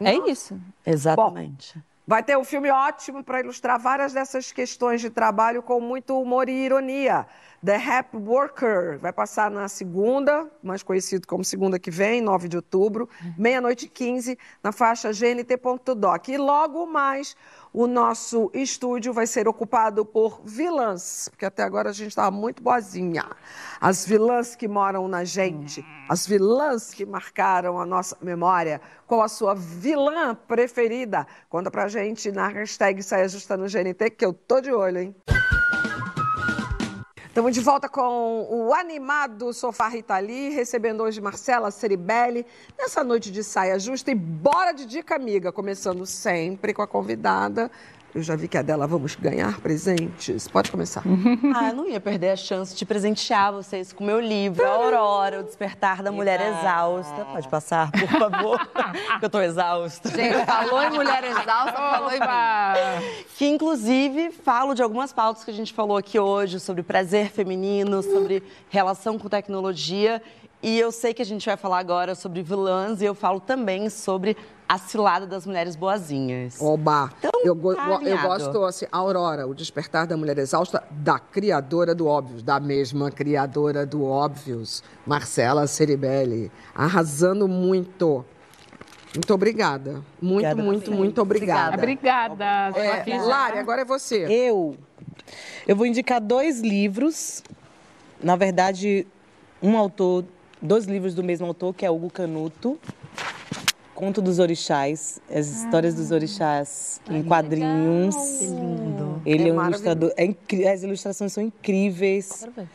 [0.00, 0.60] é isso.
[0.84, 1.80] Exatamente.
[2.08, 6.48] Vai ter um filme ótimo para ilustrar várias dessas questões de trabalho com muito humor
[6.48, 7.26] e ironia.
[7.64, 12.56] The Rap Worker vai passar na segunda, mais conhecido como segunda que vem, 9 de
[12.56, 16.28] outubro, meia-noite e 15, na faixa gnt.doc.
[16.28, 17.36] E logo mais,
[17.76, 22.62] o nosso estúdio vai ser ocupado por vilãs, porque até agora a gente estava muito
[22.62, 23.26] boazinha.
[23.78, 28.80] As vilãs que moram na gente, as vilãs que marcaram a nossa memória.
[29.06, 31.26] Qual a sua vilã preferida?
[31.50, 35.14] Conta pra gente na hashtag Saia Justa no GNT, que eu tô de olho, hein?
[37.36, 42.46] Estamos de volta com o animado Sofá Rita Lee, recebendo hoje Marcela Ceribelli,
[42.78, 44.10] nessa noite de saia justa.
[44.10, 47.70] E bora de dica amiga, começando sempre com a convidada.
[48.16, 50.48] Eu já vi que a dela vamos ganhar presentes.
[50.48, 51.02] Pode começar.
[51.54, 54.70] ah, eu não ia perder a chance de presentear vocês com o meu livro, A
[54.70, 57.26] Aurora, O Despertar da Mulher Exausta.
[57.26, 58.58] Pode passar, por favor,
[59.20, 60.08] que eu tô exausta.
[60.08, 62.18] Gente, falou em mulher exausta, falou em
[63.36, 68.02] Que, inclusive, falo de algumas pautas que a gente falou aqui hoje, sobre prazer feminino,
[68.02, 70.22] sobre relação com tecnologia.
[70.66, 73.88] E eu sei que a gente vai falar agora sobre vilãs e eu falo também
[73.88, 74.36] sobre
[74.68, 76.60] a cilada das mulheres boazinhas.
[76.60, 77.08] Oba!
[77.20, 81.94] Então, eu, go tá eu gosto, assim, Aurora, o despertar da mulher exausta, da criadora
[81.94, 88.24] do Óbvios, da mesma criadora do Óbvios, Marcela Ceribelli, arrasando muito.
[89.14, 90.02] Muito obrigada.
[90.20, 91.76] Muito, obrigada muito, muito obrigada.
[91.76, 92.44] Obrigada.
[92.74, 94.26] É, Lari, agora é você.
[94.28, 94.76] Eu,
[95.64, 97.44] eu vou indicar dois livros.
[98.20, 99.06] Na verdade,
[99.62, 100.24] um autor,
[100.66, 102.78] dois livros do mesmo autor, que é Hugo Canuto.
[103.94, 108.14] Conto dos Orixás, as histórias dos orixás em quadrinhos.
[108.14, 109.22] Que lindo.
[109.24, 110.12] Ele é, é um ilustrador.
[110.18, 112.30] É As ilustrações são incríveis.
[112.40, 112.68] Quero ver.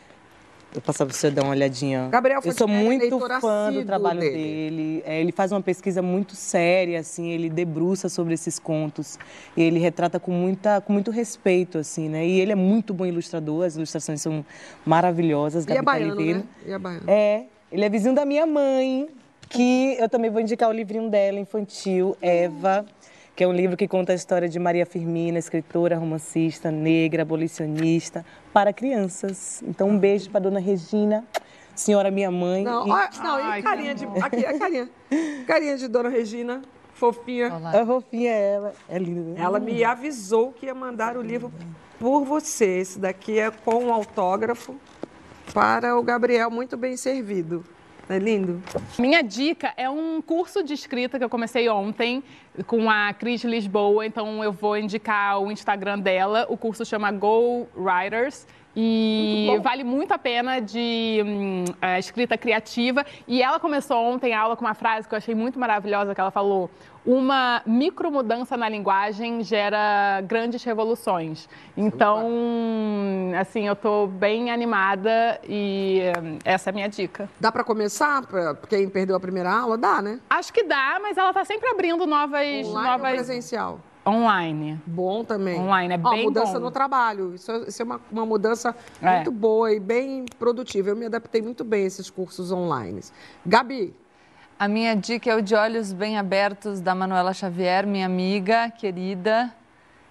[0.74, 2.08] Eu passar para você dar uma olhadinha.
[2.10, 4.36] Gabriel Eu sou muito fã do trabalho dele.
[4.36, 5.02] dele.
[5.04, 9.18] É, ele faz uma pesquisa muito séria, assim, ele debruça sobre esses contos.
[9.54, 12.26] E ele retrata com, muita, com muito respeito, assim, né?
[12.26, 14.44] E ele é muito bom ilustrador, as ilustrações são
[14.84, 15.66] maravilhosas.
[15.66, 16.42] E é baiano, né?
[16.66, 17.04] E é baiano.
[17.06, 19.08] É, ele é vizinho da minha mãe
[19.48, 22.84] que eu também vou indicar o livrinho dela, infantil, Eva,
[23.34, 28.26] que é um livro que conta a história de Maria Firmina, escritora, romancista, negra, abolicionista,
[28.52, 29.62] para crianças.
[29.66, 31.24] Então, um beijo para dona Regina,
[31.74, 32.62] senhora minha mãe.
[32.62, 32.90] Não, e...
[32.90, 34.04] Ó, não, Ai, e carinha de.
[34.04, 34.90] Aqui, a carinha.
[35.46, 36.60] Carinha de dona Regina,
[36.92, 37.54] fofinha.
[37.54, 37.70] Olá.
[37.70, 39.30] A fofinha é ela, é linda.
[39.30, 39.40] Né?
[39.40, 41.50] Ela me avisou que ia mandar o livro
[41.98, 42.80] por você.
[42.80, 44.78] Esse daqui é com um autógrafo
[45.52, 47.64] para o Gabriel, muito bem servido.
[48.08, 48.62] É lindo.
[48.98, 52.22] Minha dica é um curso de escrita que eu comecei ontem
[52.66, 56.46] com a Cris Lisboa, então eu vou indicar o Instagram dela.
[56.48, 58.46] O curso chama Go Writers.
[58.74, 63.04] E muito vale muito a pena de hum, é, escrita criativa.
[63.28, 66.20] E ela começou ontem a aula com uma frase que eu achei muito maravilhosa, que
[66.20, 66.70] ela falou:
[67.04, 71.48] uma micromudança na linguagem gera grandes revoluções.
[71.76, 72.28] Então,
[73.40, 76.00] assim, eu estou bem animada e
[76.44, 77.28] essa é a minha dica.
[77.40, 78.22] Dá para começar?
[78.68, 79.76] Quem perdeu a primeira aula?
[79.76, 80.20] Dá, né?
[80.30, 82.40] Acho que dá, mas ela está sempre abrindo novas...
[82.40, 83.10] Online novas...
[83.10, 83.80] ou presencial?
[84.06, 84.80] Online.
[84.84, 85.58] Bom também.
[85.58, 86.66] Online, é bem Ó, mudança bom.
[86.66, 87.34] no trabalho.
[87.34, 89.16] Isso, é, isso é uma, uma mudança é.
[89.16, 90.90] muito boa e bem produtiva.
[90.90, 93.00] Eu me adaptei muito bem a esses cursos online.
[93.46, 93.94] Gabi,
[94.62, 99.52] a minha dica é o De Olhos Bem Abertos, da Manuela Xavier, minha amiga querida,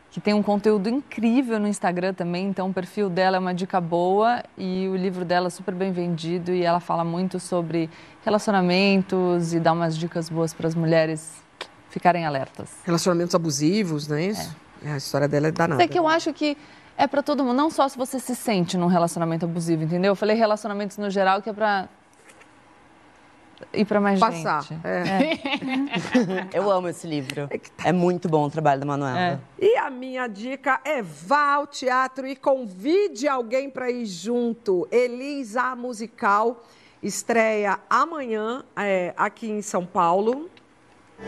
[0.10, 2.48] que tem um conteúdo incrível no Instagram também.
[2.48, 5.94] Então, o perfil dela é uma dica boa e o livro dela é super bem
[5.94, 6.52] vendido.
[6.52, 7.90] E ela fala muito sobre
[8.26, 11.42] relacionamentos e dá umas dicas boas para as mulheres
[11.90, 12.72] ficarem alertas.
[12.84, 14.54] Relacionamentos abusivos, não é isso?
[14.84, 14.92] É.
[14.92, 15.82] A história dela é danada.
[15.82, 16.58] É que eu acho que
[16.98, 20.12] é para todo mundo, não só se você se sente num relacionamento abusivo, entendeu?
[20.12, 21.88] Eu falei relacionamentos no geral, que é para
[23.74, 24.64] e para mais Passar.
[24.64, 24.82] gente.
[24.84, 26.50] É.
[26.54, 26.58] É.
[26.58, 27.48] Eu amo esse livro.
[27.50, 27.90] É, tá...
[27.90, 29.20] é, muito bom o trabalho da Manuela.
[29.20, 29.40] É.
[29.60, 34.88] E a minha dica é vá ao teatro e convide alguém para ir junto.
[34.92, 36.64] Elisa Musical
[37.02, 40.50] estreia amanhã é, aqui em São Paulo.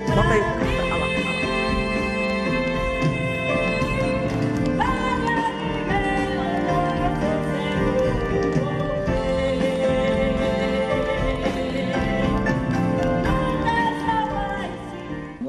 [0.07, 0.72] Bota aí.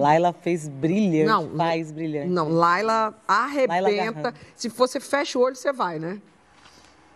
[0.04, 2.28] Laila fez brilhante, não, faz brilhante.
[2.28, 3.80] Não, Laila arrebenta.
[3.80, 6.20] Laila Se você fecha o olho, você vai, né?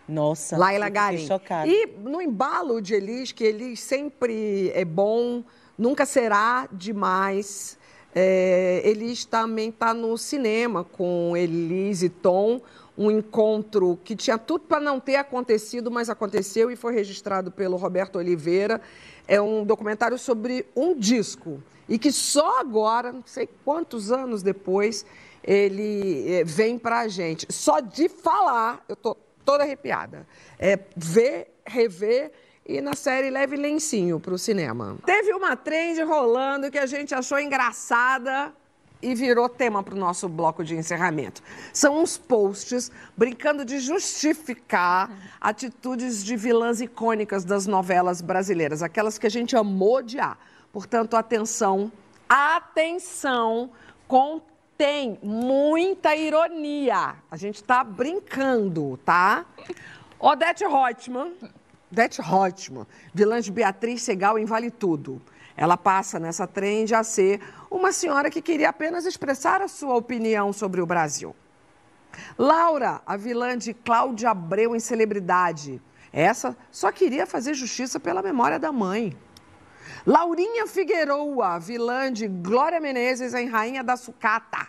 [0.08, 1.26] Nossa, Laila Garim.
[1.26, 1.68] chocada.
[1.68, 5.44] E no embalo de Elis, que Elis sempre é bom,
[5.76, 7.76] nunca será demais.
[8.14, 12.58] É, Elis também está no cinema com Elis e Tom,
[12.96, 17.76] um encontro que tinha tudo para não ter acontecido, mas aconteceu e foi registrado pelo
[17.76, 18.80] Roberto Oliveira.
[19.28, 25.06] É um documentário sobre um disco e que só agora, não sei quantos anos depois,
[25.44, 27.46] ele eh, vem para a gente.
[27.50, 30.26] Só de falar, eu estou toda arrepiada.
[30.58, 32.32] É ver, rever
[32.66, 34.98] e na série leve lencinho para o cinema.
[35.06, 38.52] Teve uma trend rolando que a gente achou engraçada
[39.00, 41.42] e virou tema para o nosso bloco de encerramento.
[41.72, 49.26] São uns posts brincando de justificar atitudes de vilãs icônicas das novelas brasileiras, aquelas que
[49.26, 50.38] a gente amou odiar.
[50.72, 51.90] Portanto, atenção,
[52.28, 53.70] atenção,
[54.06, 57.16] contém muita ironia.
[57.30, 59.46] A gente está brincando, tá?
[60.18, 61.32] Odete Reutemann,
[61.90, 65.22] Odete Reutemann, vilã de Beatriz Segal em Vale Tudo.
[65.56, 67.40] Ela passa nessa trend a ser
[67.70, 71.34] uma senhora que queria apenas expressar a sua opinião sobre o Brasil.
[72.36, 75.80] Laura, a vilã de Cláudia Abreu em Celebridade.
[76.12, 79.16] Essa só queria fazer justiça pela memória da mãe.
[80.06, 84.66] Laurinha Figueroa, vilã de Glória Menezes em Rainha da Sucata.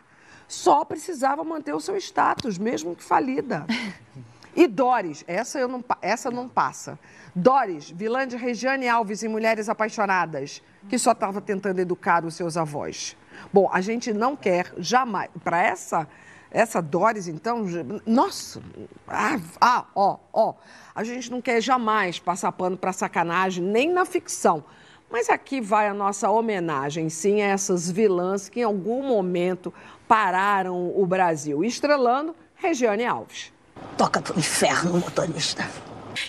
[0.48, 3.66] Só precisava manter o seu status, mesmo que falida.
[4.60, 7.00] E Doris, essa, eu não, essa não passa.
[7.34, 12.58] Doris, vilã de Regiane Alves em Mulheres Apaixonadas, que só estava tentando educar os seus
[12.58, 13.16] avós.
[13.54, 15.30] Bom, a gente não quer jamais.
[15.46, 16.06] Para essa,
[16.52, 17.64] essa Doris, então,
[18.06, 18.62] nossa,
[19.08, 20.56] ah, ah, ó, ó,
[20.94, 24.66] a gente não quer jamais passar pano para sacanagem, nem na ficção.
[25.10, 29.74] Mas aqui vai a nossa homenagem, sim, a essas vilãs que em algum momento
[30.06, 33.54] pararam o Brasil, estrelando Regiane Alves.
[33.98, 35.68] Toca pro inferno, motorista.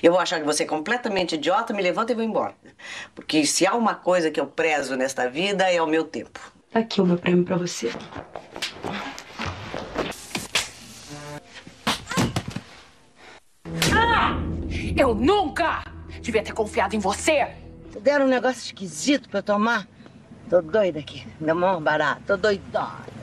[0.02, 2.54] Eu vou achar que você é completamente idiota, me levanta e vou embora.
[3.14, 6.40] Porque se há uma coisa que eu prezo nesta vida é o meu tempo.
[6.72, 7.90] Tá aqui o meu prêmio pra você.
[13.92, 14.36] Ah!
[14.96, 15.82] Eu nunca
[16.20, 17.48] devia ter confiado em você!
[18.00, 19.86] Deram um negócio esquisito pra eu tomar?
[20.48, 21.26] Tô doida aqui.
[21.40, 22.22] Minha mão barata.
[22.26, 23.19] Tô doidona.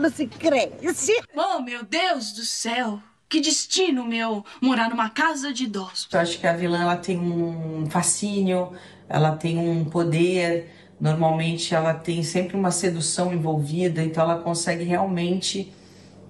[0.00, 1.12] Não se cresce.
[1.34, 3.00] Oh, meu Deus do céu.
[3.28, 6.08] Que destino meu morar numa casa de idosos.
[6.12, 8.72] Eu acho que a vilã ela tem um fascínio,
[9.08, 10.68] ela tem um poder.
[11.00, 15.72] Normalmente ela tem sempre uma sedução envolvida, então ela consegue realmente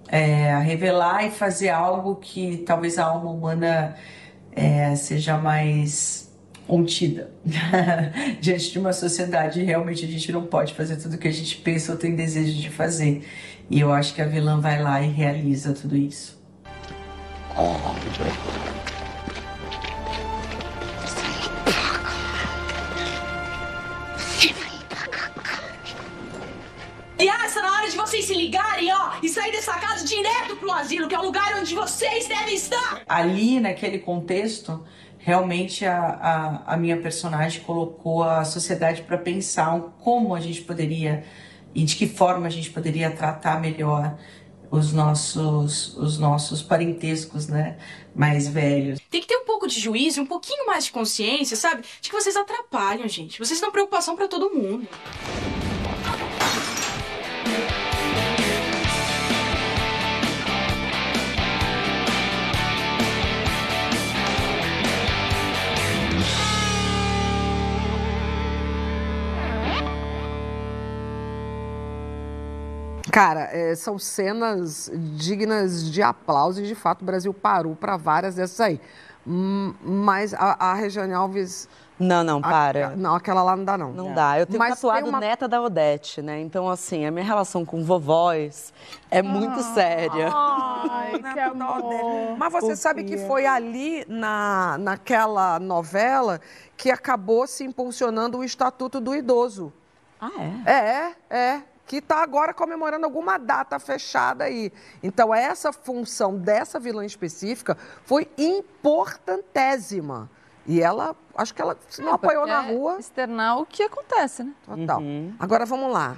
[0.08, 3.96] é, revelar e fazer algo que talvez a alma humana
[4.52, 6.29] é, seja mais
[6.70, 7.32] contida
[8.40, 9.60] diante de uma sociedade.
[9.60, 12.56] Realmente a gente não pode fazer tudo o que a gente pensa ou tem desejo
[12.56, 13.26] de fazer.
[13.68, 16.38] E eu acho que a vilã vai lá e realiza tudo isso.
[27.18, 30.70] E essa na hora de vocês se ligarem, ó, e sair dessa casa direto pro
[30.72, 33.02] asilo, que é o lugar onde vocês devem estar.
[33.06, 34.82] Ali, naquele contexto,
[35.20, 41.24] realmente a, a, a minha personagem colocou a sociedade para pensar como a gente poderia
[41.74, 44.16] e de que forma a gente poderia tratar melhor
[44.70, 47.76] os nossos os nossos parentescos, né,
[48.14, 48.98] mais velhos.
[49.10, 51.82] Tem que ter um pouco de juízo, um pouquinho mais de consciência, sabe?
[52.00, 53.38] De que vocês atrapalham, gente.
[53.38, 54.88] Vocês dão preocupação para todo mundo.
[73.20, 78.34] Cara, é, são cenas dignas de aplauso e de fato o Brasil parou para várias
[78.34, 78.80] dessas aí.
[79.26, 81.68] Hum, Mas a, a Regiane Alves.
[81.98, 82.86] Não, não, para.
[82.88, 83.92] a- não, aquela lá não dá, não.
[83.92, 84.38] Não dá.
[84.38, 86.40] Eu tenho Mas tatuado uma- neta da Odete, né?
[86.40, 88.72] Então, assim, a minha relação com vovós
[89.10, 90.30] é muito séria.
[90.32, 92.38] Ai, que amor.
[92.38, 96.40] Mas você sabe que foi ali na, naquela novela
[96.74, 99.70] que acabou se impulsionando o Estatuto do Idoso.
[100.18, 100.30] Ah,
[100.64, 100.72] é?
[100.72, 101.62] É, é.
[101.90, 104.72] Que está agora comemorando alguma data fechada aí.
[105.02, 110.30] Então, essa função dessa vilã específica foi importantésima.
[110.64, 112.96] E ela, acho que ela se não É, apoiou na é rua.
[113.00, 114.52] Externar o que acontece, né?
[114.64, 115.02] Total.
[115.36, 116.16] Agora vamos lá.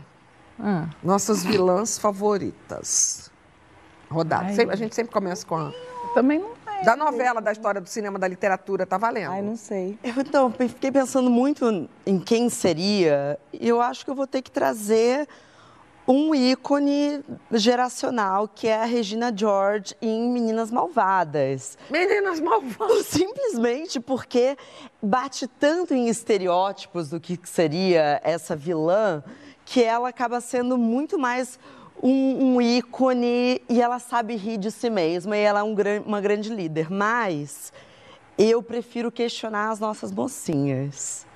[0.60, 0.90] Ah.
[1.02, 3.30] Nossas vilãs favoritas.
[4.10, 4.48] Rodada.
[4.48, 4.54] Ai.
[4.54, 5.72] Sempre- a gente sempre começa com a.
[6.12, 6.52] Também não
[6.84, 9.30] Da novela, da história do cinema, da literatura, tá valendo.
[9.30, 9.98] Ai, não sei.
[10.04, 13.38] Eu, então, fiquei pensando muito em quem seria.
[13.54, 15.26] E eu acho que eu vou ter que trazer
[16.06, 21.78] um ícone geracional, que é a Regina George em Meninas Malvadas.
[21.90, 23.06] Meninas malvadas.
[23.06, 24.56] Simplesmente porque
[25.00, 29.22] bate tanto em estereótipos do que seria essa vilã,
[29.64, 31.58] que ela acaba sendo muito mais
[32.02, 35.74] um, um ícone e ela sabe rir de si mesma e ela é um
[36.04, 36.90] uma grande líder.
[36.90, 37.72] Mas
[38.36, 41.26] eu prefiro questionar as nossas mocinhas.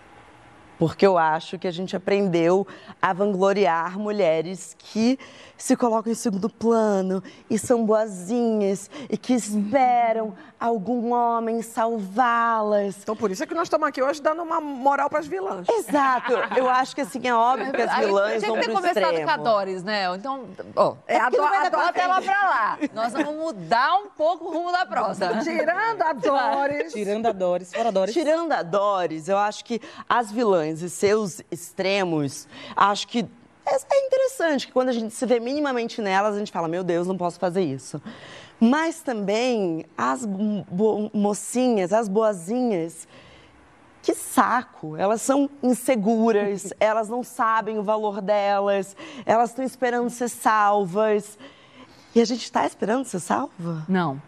[0.79, 2.67] Porque eu acho que a gente aprendeu
[3.01, 5.19] a vangloriar mulheres que
[5.57, 12.97] se colocam em segundo plano e são boazinhas e que esperam algum homem salvá-las.
[13.03, 15.67] Então, por isso é que nós estamos aqui hoje dando uma moral para as vilãs.
[15.69, 16.33] Exato.
[16.57, 19.07] Eu acho que assim, é óbvio que as vilãs tinha vão que ter pro conversado
[19.07, 19.45] com a extremo.
[19.45, 20.15] Doris, né?
[20.15, 20.45] Então,
[20.75, 22.79] ó, É, não Do- vai a Doris- bota ela pra lá.
[22.95, 25.39] Nós vamos mudar um pouco o rumo da prosa.
[25.45, 26.93] Tirando a Doris.
[26.93, 28.15] Tirando a Doris, fora a Doris.
[28.15, 33.27] Tirando a Doris, eu acho que as vilãs e seus extremos, acho que
[33.67, 37.07] é interessante que quando a gente se vê minimamente nelas, a gente fala, meu Deus,
[37.07, 38.01] não posso fazer isso.
[38.61, 40.27] Mas também as
[41.13, 43.07] mocinhas, as boazinhas,
[44.03, 44.97] que saco!
[44.97, 48.97] Elas são inseguras, elas não sabem o valor delas,
[49.27, 51.39] elas estão esperando ser salvas.
[52.15, 53.85] E a gente está esperando ser salva?
[53.89, 54.23] Não.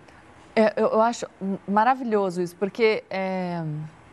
[0.55, 1.27] É, eu, eu acho
[1.67, 3.63] maravilhoso isso, porque é,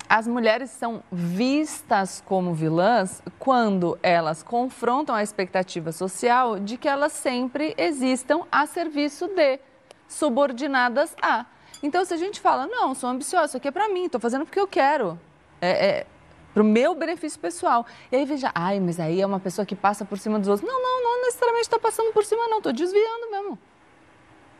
[0.09, 7.11] as mulheres são vistas como vilãs quando elas confrontam a expectativa social de que elas
[7.13, 9.59] sempre existam a serviço de,
[10.07, 11.45] subordinadas a.
[11.81, 14.45] Então, se a gente fala, não, sou ambiciosa, isso aqui é pra mim, tô fazendo
[14.45, 15.19] porque eu quero.
[15.61, 16.07] É, é
[16.53, 17.85] pro meu benefício pessoal.
[18.09, 20.67] E aí veja, ai, mas aí é uma pessoa que passa por cima dos outros.
[20.67, 23.59] Não, não, não necessariamente está passando por cima, não, tô desviando mesmo.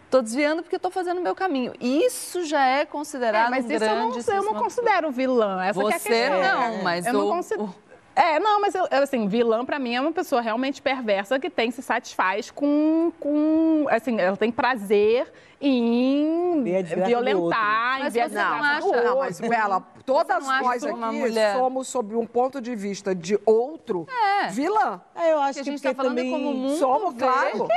[0.10, 1.74] Tô desviando porque estou fazendo o meu caminho.
[1.80, 5.64] Isso já é considerado É, mas um isso eu não, grande eu não considero vilã.
[5.64, 6.42] Essa que é a Você questão.
[6.42, 7.76] não, mas eu não o- considero.
[8.16, 11.70] É, não, mas eu, assim, vilã pra mim é uma pessoa realmente perversa que tem
[11.70, 15.30] se satisfaz com, com assim, ela tem prazer
[15.60, 19.04] em violentar, em Mas você não acha-.
[19.04, 22.74] Não, mas Bela, todas não nós que aqui uma mulher- somos, sob um ponto de
[22.74, 24.08] vista de outro,
[24.44, 24.48] É.
[24.48, 25.02] vilã.
[25.14, 26.32] É, eu acho Que a que, gente tá porque falando também...
[26.32, 27.20] como o mundo Somos, vê.
[27.20, 27.68] claro.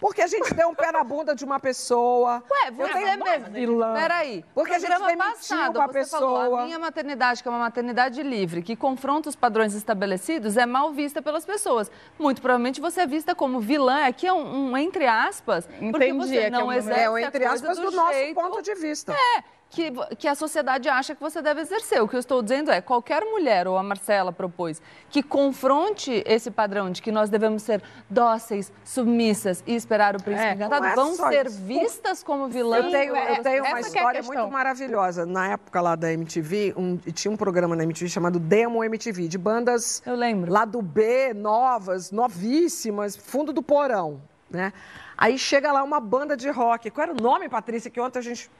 [0.00, 2.42] Porque a gente deu um pé na bunda de uma pessoa.
[2.50, 3.50] Ué, você tenho- mesmo.
[3.52, 3.92] vilã.
[3.94, 4.44] Peraí.
[4.54, 6.60] Porque a gente demitiu passado, uma você falou, pessoa.
[6.62, 10.90] a minha maternidade, que é uma maternidade livre, que confronta os padrões estabelecidos, é mal
[10.92, 11.90] vista pelas pessoas.
[12.18, 14.06] Muito provavelmente você é vista como vilã.
[14.06, 17.00] Aqui é um, um entre aspas, porque Entendi, você é que é não um- exerce
[17.00, 19.12] É o a entre aspas do, do nosso jeito ponto de vista.
[19.12, 22.02] É, que, que a sociedade acha que você deve exercer.
[22.02, 26.50] O que eu estou dizendo é, qualquer mulher, ou a Marcela propôs, que confronte esse
[26.50, 30.94] padrão de que nós devemos ser dóceis, submissas e esperar o príncipe É, encantado, é
[30.96, 31.62] vão ser isso.
[31.62, 32.84] vistas como vilãs.
[32.86, 34.42] Eu tenho, eu tenho uma é a história questão.
[34.42, 35.24] muito maravilhosa.
[35.24, 39.38] Na época lá da MTV, um- tinha um programa na MTV chamado Demo MTV, de
[39.38, 40.52] bandas Eu lembro.
[40.52, 44.72] lá do B, novas, novíssimas, fundo do porão, né?
[45.16, 46.90] Aí chega lá uma banda de rock.
[46.90, 48.50] Qual era o nome, Patrícia, que ontem a gente...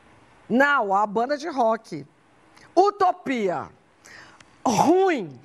[0.51, 2.05] Não, a banda de rock.
[2.77, 3.69] Utopia.
[4.67, 5.41] Ruim.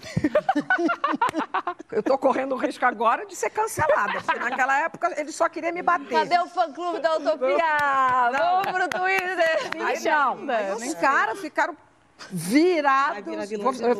[1.91, 5.71] Eu tô correndo o risco agora de ser cancelada, porque naquela época ele só queria
[5.71, 6.09] me bater.
[6.09, 7.57] Cadê o fã-clube da Utopia?
[8.31, 9.85] Vamos pro Twitter!
[9.85, 11.77] Aí não, aí os caras ficaram
[12.29, 13.17] virados.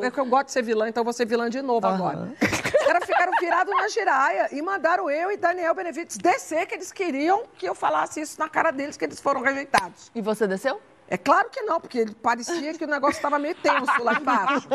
[0.04, 2.34] é que eu gosto de ser vilã, então vou ser vilã de novo agora.
[2.42, 6.92] Os caras ficaram virados na giraia e mandaram eu e Daniel Benevides descer, que eles
[6.92, 10.12] queriam que eu falasse isso na cara deles, que eles foram rejeitados.
[10.14, 10.82] E você desceu?
[11.08, 14.68] É claro que não, porque parecia que o negócio estava meio tenso lá embaixo.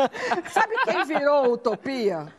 [0.51, 2.33] Sabe quem virou Utopia?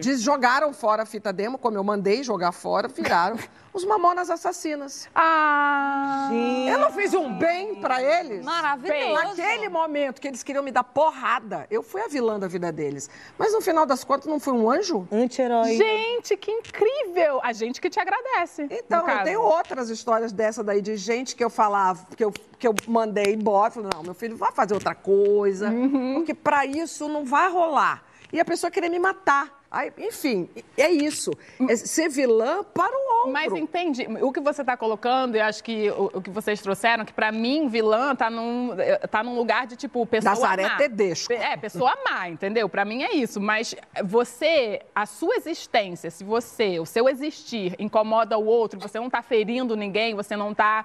[0.00, 3.36] Diz, jogaram fora a fita demo, como eu mandei jogar fora, viraram
[3.74, 5.08] os Mamonas Assassinas.
[5.14, 6.30] Ah,
[6.68, 8.44] Eu não fiz um bem pra eles?
[8.44, 9.12] Maravilhoso.
[9.36, 13.10] Naquele momento que eles queriam me dar porrada, eu fui a vilã da vida deles.
[13.36, 15.06] Mas no final das contas, não fui um anjo?
[15.10, 15.76] Anti-herói.
[15.76, 17.40] gente, que incrível!
[17.42, 18.66] A gente que te agradece.
[18.70, 22.66] Então, eu tenho outras histórias dessa daí de gente que eu falava, que eu, que
[22.68, 23.70] eu mandei embora.
[23.72, 26.14] Falei, não, meu filho vai fazer outra coisa, Uhum.
[26.14, 28.02] porque pra isso não vai rolar.
[28.32, 29.63] E a pessoa querer me matar.
[29.98, 31.32] Enfim, é isso.
[31.68, 33.32] É ser vilã para o outro.
[33.32, 34.06] Mas entendi.
[34.20, 37.32] O que você está colocando, e acho que o, o que vocês trouxeram, que pra
[37.32, 38.70] mim, vilã tá num,
[39.10, 40.76] tá num lugar de, tipo, pessoa Nazaré má.
[40.76, 41.32] Tedesco.
[41.32, 42.68] É, pessoa má, entendeu?
[42.68, 43.40] Pra mim é isso.
[43.40, 49.10] Mas você, a sua existência, se você, o seu existir incomoda o outro, você não
[49.10, 50.84] tá ferindo ninguém, você não tá...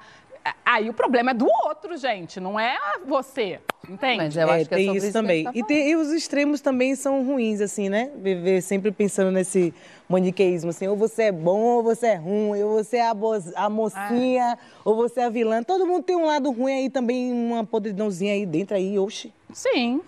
[0.66, 4.18] Aí o problema é do outro, gente, não é você, entende?
[4.18, 5.44] Mas eu é, acho que é tem sobre isso isso também.
[5.46, 8.12] tá e, tem- e os extremos também são ruins, assim, né?
[8.18, 9.74] Viver sempre pensando nesse
[10.08, 13.34] maniqueísmo, assim, ou você é bom, ou você é ruim, ou você é a, bo-
[13.56, 15.62] a mocinha, ou você é a vilã.
[15.64, 19.34] Todo mundo tem um lado ruim aí também, uma podridãozinha aí dentro aí, oxi.
[19.54, 20.02] Sim.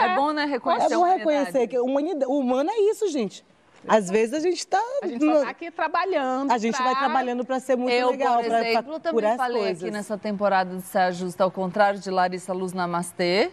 [0.00, 1.18] É, bom, né, reconhecer É bom humanidade.
[1.30, 3.44] reconhecer que o humanida- o humano é isso, gente.
[3.88, 4.80] Às vezes a gente tá...
[5.02, 6.50] A gente só tá aqui trabalhando.
[6.52, 9.36] A gente pra- vai trabalhando pra ser muito eu, legal, por pra- pra exemplo, também
[9.36, 9.82] falei coisas.
[9.82, 13.50] aqui nessa temporada de Saia Justa, ao contrário de Larissa Luz Namastê,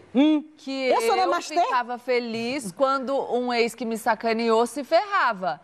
[0.57, 1.59] que eu sou Namastê?
[1.61, 5.61] ficava feliz quando um ex que me sacaneou se ferrava.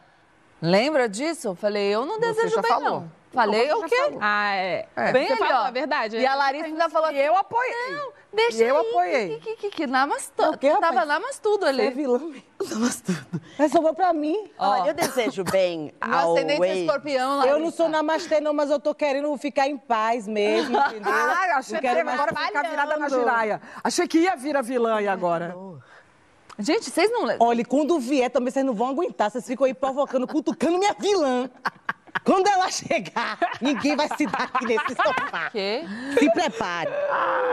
[0.61, 1.49] Lembra disso?
[1.49, 2.89] Eu falei, eu não desejo bem, falou.
[3.01, 3.11] não.
[3.34, 3.95] Falei Não, o quê?
[3.95, 4.20] falou.
[4.22, 4.86] Ah, é.
[5.11, 5.66] Bem Você ali, falou ó.
[5.66, 6.18] a verdade.
[6.18, 7.91] E a Larissa ainda falou E eu apoiei.
[7.91, 9.40] Não, deixa E eu aí, apoiei.
[9.40, 10.94] Que, que, que, namastu- o quê, rapaz?
[10.94, 11.84] Tava namastudo ali.
[11.84, 12.44] Você é vilã mesmo.
[12.80, 13.42] Mas tudo.
[13.58, 14.50] Mas sobrou pra mim.
[14.58, 16.78] Olha, eu desejo bem ao ascendente é ex.
[16.80, 17.56] escorpião, Larissa.
[17.56, 21.12] Eu não sou namastê, não, mas eu tô querendo ficar em paz mesmo, entendeu?
[21.12, 23.62] Ah, achei Não que ia agora ficar virada na giraia.
[23.84, 25.56] Achei que ia vir a vilã aí agora.
[26.60, 27.28] Gente, vocês não...
[27.40, 29.32] Olha, e quando vier também vocês não vão aguentar.
[29.32, 31.50] Vocês ficam aí provocando, cutucando minha vilã.
[32.24, 35.49] Quando ela chegar, ninguém vai se dar aqui nesse sofá.
[35.51, 35.84] Quê?
[36.17, 36.89] Se prepare.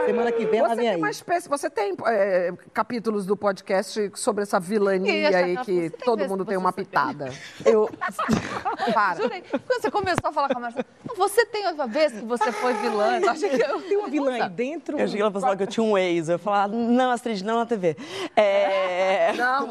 [0.05, 0.95] Semana que vem ela vem tem aí.
[0.95, 6.27] uma espécie, você tem é, capítulos do podcast sobre essa vilania essa aí que todo
[6.27, 7.31] mundo tem uma pitada.
[7.65, 7.89] Eu,
[8.93, 9.15] Para.
[9.21, 9.41] Jurei.
[9.41, 12.73] Quando você começou a falar com a Marcela, você tem uma vez que você foi
[12.75, 13.19] vilã?
[13.19, 13.81] Eu achei que eu...
[13.81, 14.97] Tem uma vilã aí dentro.
[14.97, 16.29] eu achei que ela pensava que eu tinha um ex.
[16.29, 17.95] Eu ia falar, não, Astrid, não na TV.
[18.35, 19.33] É...
[19.33, 19.69] Não.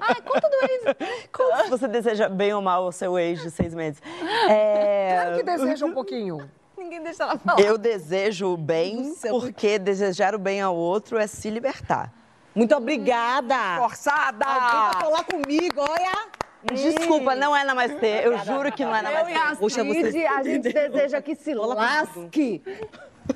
[0.00, 0.96] Ai, conta do ex.
[1.32, 4.02] Como você deseja bem ou mal o seu ex de seis meses?
[4.48, 5.10] É...
[5.14, 6.50] Claro que deseja um pouquinho.
[6.76, 7.60] Ninguém deixa ela falar.
[7.60, 12.12] Eu desejo o bem porque desejar o bem ao outro é se libertar.
[12.54, 13.78] Muito obrigada.
[13.78, 14.44] Forçada!
[14.44, 16.28] Alguém vai falar comigo, olha.
[16.72, 18.26] Desculpa, não é Namastê.
[18.26, 19.56] Eu juro que não é Namastê.
[19.58, 20.26] Poxa, você...
[20.26, 22.62] a gente deseja que se lasque.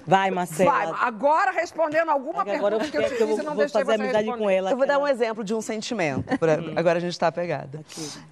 [0.07, 0.71] Vai, Marcela.
[0.71, 3.43] Vai, agora respondendo alguma Agora eu pergunta que eu te que eu fiz vou, e
[3.47, 4.45] não vou deixei fazer você amizade responder.
[4.45, 4.71] com ela.
[4.71, 6.39] Eu vou dar um ela- exemplo de um sentimento.
[6.39, 7.81] pra- Agora a gente tá apegada.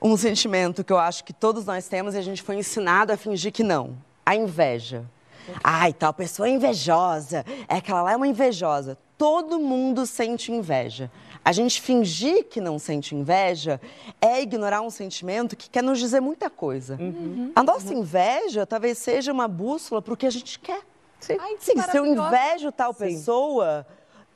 [0.01, 3.17] Um sentimento que eu acho que todos nós temos e a gente foi ensinado a
[3.17, 3.97] fingir que não.
[4.25, 5.05] A inveja.
[5.63, 7.45] Ai, tal pessoa é invejosa.
[7.69, 8.99] É aquela lá é uma invejosa.
[9.17, 11.11] Todo mundo sente inveja.
[11.45, 13.81] A gente fingir que não sente inveja
[14.21, 16.99] é ignorar um sentimento que quer nos dizer muita coisa.
[17.55, 20.81] A nossa inveja talvez seja uma bússola para o que a gente quer.
[21.21, 23.87] Sim, Ai, que se eu invejo tal pessoa,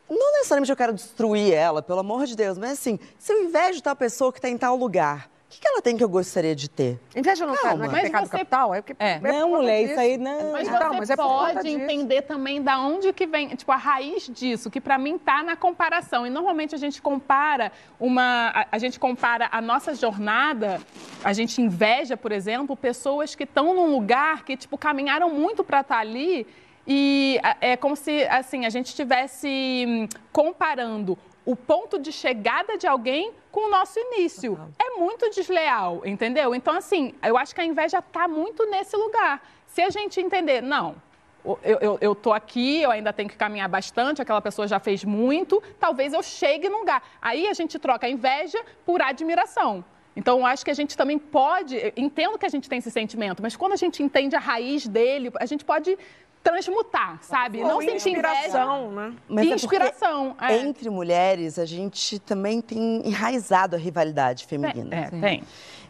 [0.09, 3.81] não necessariamente eu quero destruir ela, pelo amor de Deus, mas assim, se eu invejo
[3.83, 6.55] tal pessoa que está em tal lugar, o que, que ela tem que eu gostaria
[6.55, 6.99] de ter?
[7.15, 8.01] Inveja não, tá, não é Calma.
[8.03, 8.73] pecado você- capital?
[8.73, 9.19] É porque É.
[9.19, 9.91] por Não, mulher, disso.
[9.93, 10.53] isso aí não.
[10.53, 11.67] Mas Então, você mas é pode disso.
[11.77, 15.57] entender também da onde que vem, tipo, a raiz disso, que pra mim tá na
[15.57, 16.25] comparação.
[16.25, 18.53] E normalmente a gente compara uma.
[18.55, 20.81] A, a gente compara a nossa jornada,
[21.25, 25.81] a gente inveja, por exemplo, pessoas que estão num lugar que, tipo, caminharam muito pra
[25.81, 26.47] estar ali.
[26.93, 31.17] E é como se, assim, a gente estivesse hum, comparando
[31.47, 34.59] o ponto de chegada de alguém com o nosso início.
[34.77, 36.53] É muito desleal, entendeu?
[36.53, 39.41] Então, assim, eu acho que a inveja está muito nesse lugar.
[39.69, 40.97] Se a gente entender, não,
[41.45, 45.05] eu, eu, eu tô aqui, eu ainda tenho que caminhar bastante, aquela pessoa já fez
[45.05, 47.05] muito, talvez eu chegue num lugar.
[47.23, 49.85] Aí a gente troca a inveja por admiração.
[50.17, 53.41] Então, eu acho que a gente também pode, entendo que a gente tem esse sentimento,
[53.41, 55.97] mas quando a gente entende a raiz dele, a gente pode
[56.43, 57.63] transmutar, sabe?
[57.63, 58.29] Ou Não sentir inveja.
[58.31, 59.15] inspiração, né?
[59.29, 60.37] Mas é Inspiração.
[60.41, 60.57] é.
[60.59, 64.95] Entre mulheres, a gente também tem enraizado a rivalidade feminina.
[64.97, 65.43] É, tem.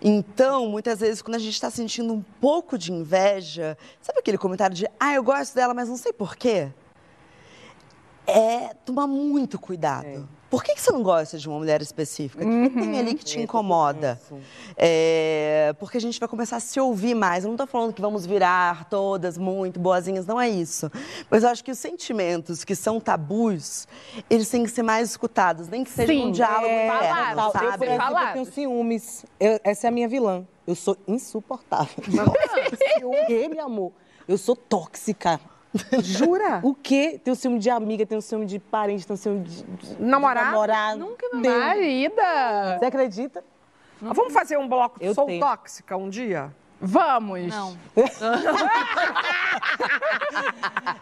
[0.03, 4.75] Então, muitas vezes, quando a gente está sentindo um pouco de inveja, sabe aquele comentário
[4.75, 6.69] de, ah, eu gosto dela, mas não sei porquê?
[8.27, 10.29] É tomar muito cuidado.
[10.51, 12.45] Por que, que você não gosta de uma mulher específica?
[12.45, 14.21] O que, que tem ali que te incomoda?
[14.77, 17.45] É, porque a gente vai começar a se ouvir mais.
[17.45, 20.91] Eu não estou falando que vamos virar todas muito boazinhas, não é isso.
[21.31, 23.87] Mas eu acho que os sentimentos que são tabus,
[24.29, 27.47] eles têm que ser mais escutados, nem que seja Sim, um diálogo é, interno, Tal,
[27.47, 27.87] Eu, por sabe?
[27.87, 29.25] exemplo, eu tenho ciúmes.
[29.39, 30.45] Eu- essa é a minha vilã.
[30.67, 31.95] Eu sou insuportável.
[33.05, 33.93] o quê, meu amor?
[34.27, 35.39] Eu sou tóxica.
[36.03, 36.61] Jura?
[36.65, 37.21] O quê?
[37.23, 40.47] Tenho ciúme de amiga, tenho ciúme de parente, tenho ciúme de, de Namorado?
[40.51, 40.99] namorado.
[40.99, 41.61] Nunca me Tenho.
[41.61, 42.77] Marida!
[42.79, 43.45] Você acredita?
[44.03, 45.41] Ah, Vamos fazer um bloco Eu Sou tenho.
[45.41, 46.51] Tóxica um dia?
[46.81, 47.47] Vamos!
[47.49, 47.77] Não.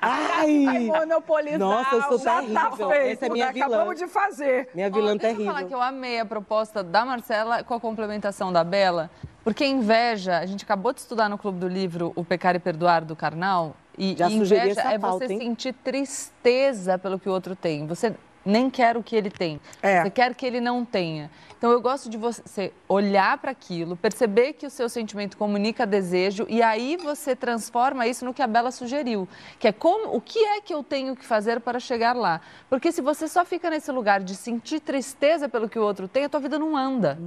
[0.00, 0.64] Ai!
[0.66, 1.58] Vai monopolizar.
[1.58, 2.88] Nossa, eu sou Já tá terrível.
[2.90, 3.66] feito, Essa é minha vilã.
[3.66, 4.68] Acabamos de fazer.
[4.74, 5.68] Minha vilã Ó, deixa eu falar terrível.
[5.68, 9.08] que eu amei a proposta da Marcela com a complementação da Bela,
[9.44, 13.04] porque inveja, a gente acabou de estudar no Clube do Livro O Pecar e Perdoar
[13.04, 15.38] do Karnal, e, Já e inveja essa é você hein?
[15.40, 17.86] sentir tristeza pelo que o outro tem.
[17.86, 18.14] Você
[18.45, 19.61] nem quer o que ele tem.
[19.82, 20.03] É.
[20.03, 21.30] Você quer que ele não tenha.
[21.59, 26.47] Então eu gosto de você olhar para aquilo, perceber que o seu sentimento comunica desejo
[26.49, 29.28] e aí você transforma isso no que a Bela sugeriu,
[29.59, 32.41] que é como o que é que eu tenho que fazer para chegar lá?
[32.70, 36.24] Porque se você só fica nesse lugar de sentir tristeza pelo que o outro tem,
[36.24, 37.18] a tua vida não anda.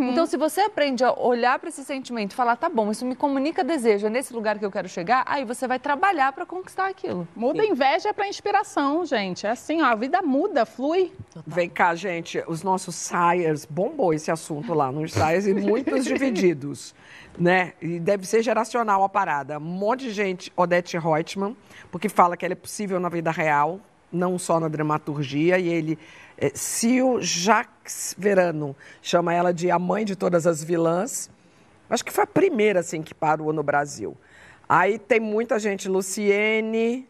[0.00, 3.14] Então se você aprende a olhar para esse sentimento e falar, tá bom, isso me
[3.14, 6.88] comunica desejo, é nesse lugar que eu quero chegar, aí você vai trabalhar para conquistar
[6.88, 7.28] aquilo.
[7.36, 9.46] Muda a inveja para inspiração, gente.
[9.46, 11.12] É assim, ó, a vida muda, flui.
[11.46, 12.42] Vem cá, gente.
[12.46, 16.94] Os nossos sires, bombou esse assunto lá nos sires e muitos divididos,
[17.38, 17.72] né?
[17.82, 19.58] E deve ser geracional a parada.
[19.58, 21.56] Um monte de gente, Odete Reutemann,
[21.90, 23.80] porque fala que ela é possível na vida real,
[24.10, 25.98] não só na dramaturgia, e ele,
[26.38, 31.28] é, Cio Jacques Verano, chama ela de a mãe de todas as vilãs.
[31.90, 34.16] Acho que foi a primeira, assim, que parou no Brasil.
[34.68, 37.06] Aí tem muita gente, Luciene,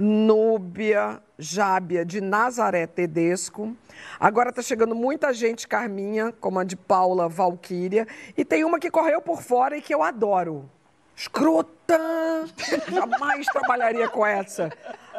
[0.00, 3.76] Núbia, Jábia, de Nazaré Tedesco.
[4.18, 8.08] Agora está chegando muita gente, Carminha, como a de Paula Valquíria.
[8.36, 10.68] E tem uma que correu por fora e que eu adoro.
[11.14, 11.98] Escrota!
[12.90, 14.70] Jamais trabalharia com essa.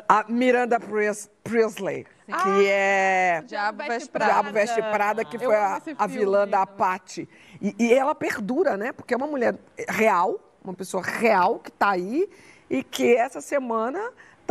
[0.09, 6.07] A Miranda Pres- Priestley, que é Diabo Veste Diabo Veste Prada, que foi a, a
[6.07, 7.29] vilã da Patty.
[7.61, 8.91] E, e ela perdura, né?
[8.91, 9.55] Porque é uma mulher
[9.87, 12.27] real, uma pessoa real que está aí
[12.67, 14.01] e que essa semana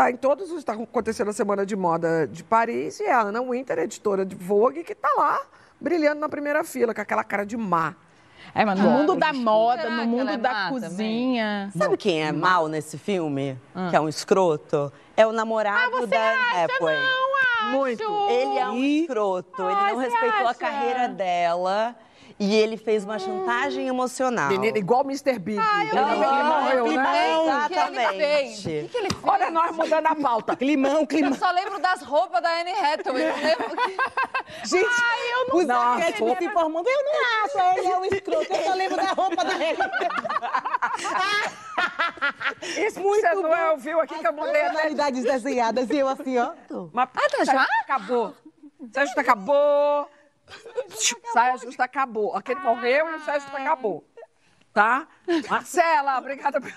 [0.01, 0.59] está em todos os.
[0.59, 4.35] Está acontecendo a Semana de Moda de Paris e é a Anna Winter, editora de
[4.35, 5.41] Vogue, que está lá
[5.81, 7.95] brilhando na primeira fila, com aquela cara de má.
[8.55, 10.81] É, mas no Ah, mundo da moda, no mundo é da má também?
[10.89, 11.71] cozinha.
[11.77, 13.59] Sabe quem é mal nesse filme?
[13.91, 14.91] Que é um escroto?
[15.17, 16.99] É o namorado da Anne Hathaway.
[17.73, 18.03] Muito.
[18.31, 19.63] Ele é um escroto.
[19.63, 20.59] Ele Ai, não você respeitou a acha?
[20.59, 21.95] carreira dela.
[22.43, 24.49] E ele fez uma chantagem emocional.
[24.49, 25.39] Menina, igual o Mr.
[25.39, 25.59] Big.
[25.59, 26.91] Ainda bem que ele Limão, morreu, né?
[26.91, 28.63] limão, O que ele exatamente.
[28.63, 29.23] que, que ele fez?
[29.23, 30.57] Olha nós mudando a pauta.
[30.57, 33.29] Climão, Eu só lembro das roupas da Anne Hathaway.
[33.29, 33.95] Não lembro que...
[34.67, 34.89] Gente,
[35.53, 36.89] os Não, arquétipos roupa- se formando.
[36.89, 37.13] Eu não
[37.45, 38.53] acho, ele é um escroto.
[38.55, 39.79] Eu só lembro da roupa dele.
[42.87, 46.39] Isso você não é, ouviu aqui que eu mudei até Personalidades desenhadas e eu assim,
[46.39, 46.53] ó.
[46.93, 47.67] Mas ah, já?
[47.83, 48.35] Acabou.
[48.81, 50.09] Justa acabou.
[51.33, 52.35] Saia justa acabou.
[52.37, 54.05] Aquele morreu e o saia justa acabou.
[54.73, 55.09] Tá?
[55.49, 56.75] Marcela, obrigada pela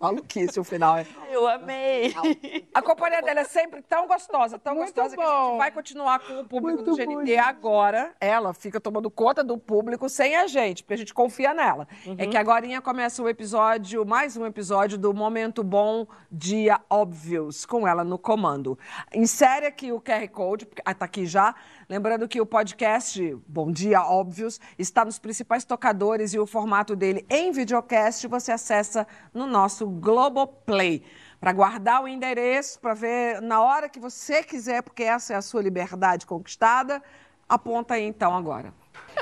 [0.00, 0.98] maluquice o final.
[0.98, 1.06] é.
[1.30, 2.12] Eu amei.
[2.74, 5.56] A companhia dela é sempre tão gostosa, tão Muito gostosa que a gente bom.
[5.58, 8.12] vai continuar com o público do GNT agora.
[8.20, 11.86] Ela fica tomando conta do público sem a gente, porque a gente confia nela.
[12.18, 17.86] É que agora começa o episódio, mais um episódio do Momento Bom Dia Óbvios, com
[17.86, 18.76] ela no comando.
[19.14, 21.54] Insere aqui o QR Code, porque- ah, tá aqui já.
[21.90, 27.26] Lembrando que o podcast Bom Dia Óbvios está nos principais tocadores e o formato dele
[27.28, 31.02] em videocast você acessa no nosso Globoplay.
[31.40, 35.42] Para guardar o endereço, para ver na hora que você quiser, porque essa é a
[35.42, 37.02] sua liberdade conquistada,
[37.48, 38.72] aponta aí então agora.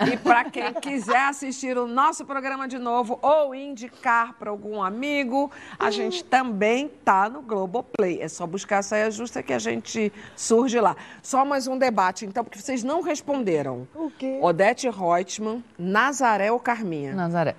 [0.07, 5.51] E para quem quiser assistir o nosso programa de novo ou indicar para algum amigo,
[5.79, 8.21] a gente também tá no Globoplay.
[8.21, 10.97] É só buscar a saia justa que a gente surge lá.
[11.23, 13.89] Só mais um debate, então, porque vocês não responderam.
[13.95, 14.39] O quê?
[14.43, 17.15] Odete Reutemann, Nazaré ou Carminha?
[17.15, 17.57] Nazaré.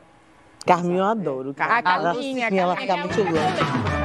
[0.65, 1.55] Carminho eu adoro.
[1.57, 1.81] A Ela-
[2.13, 3.98] Carminha, sim, ela Carminha fica muito louca.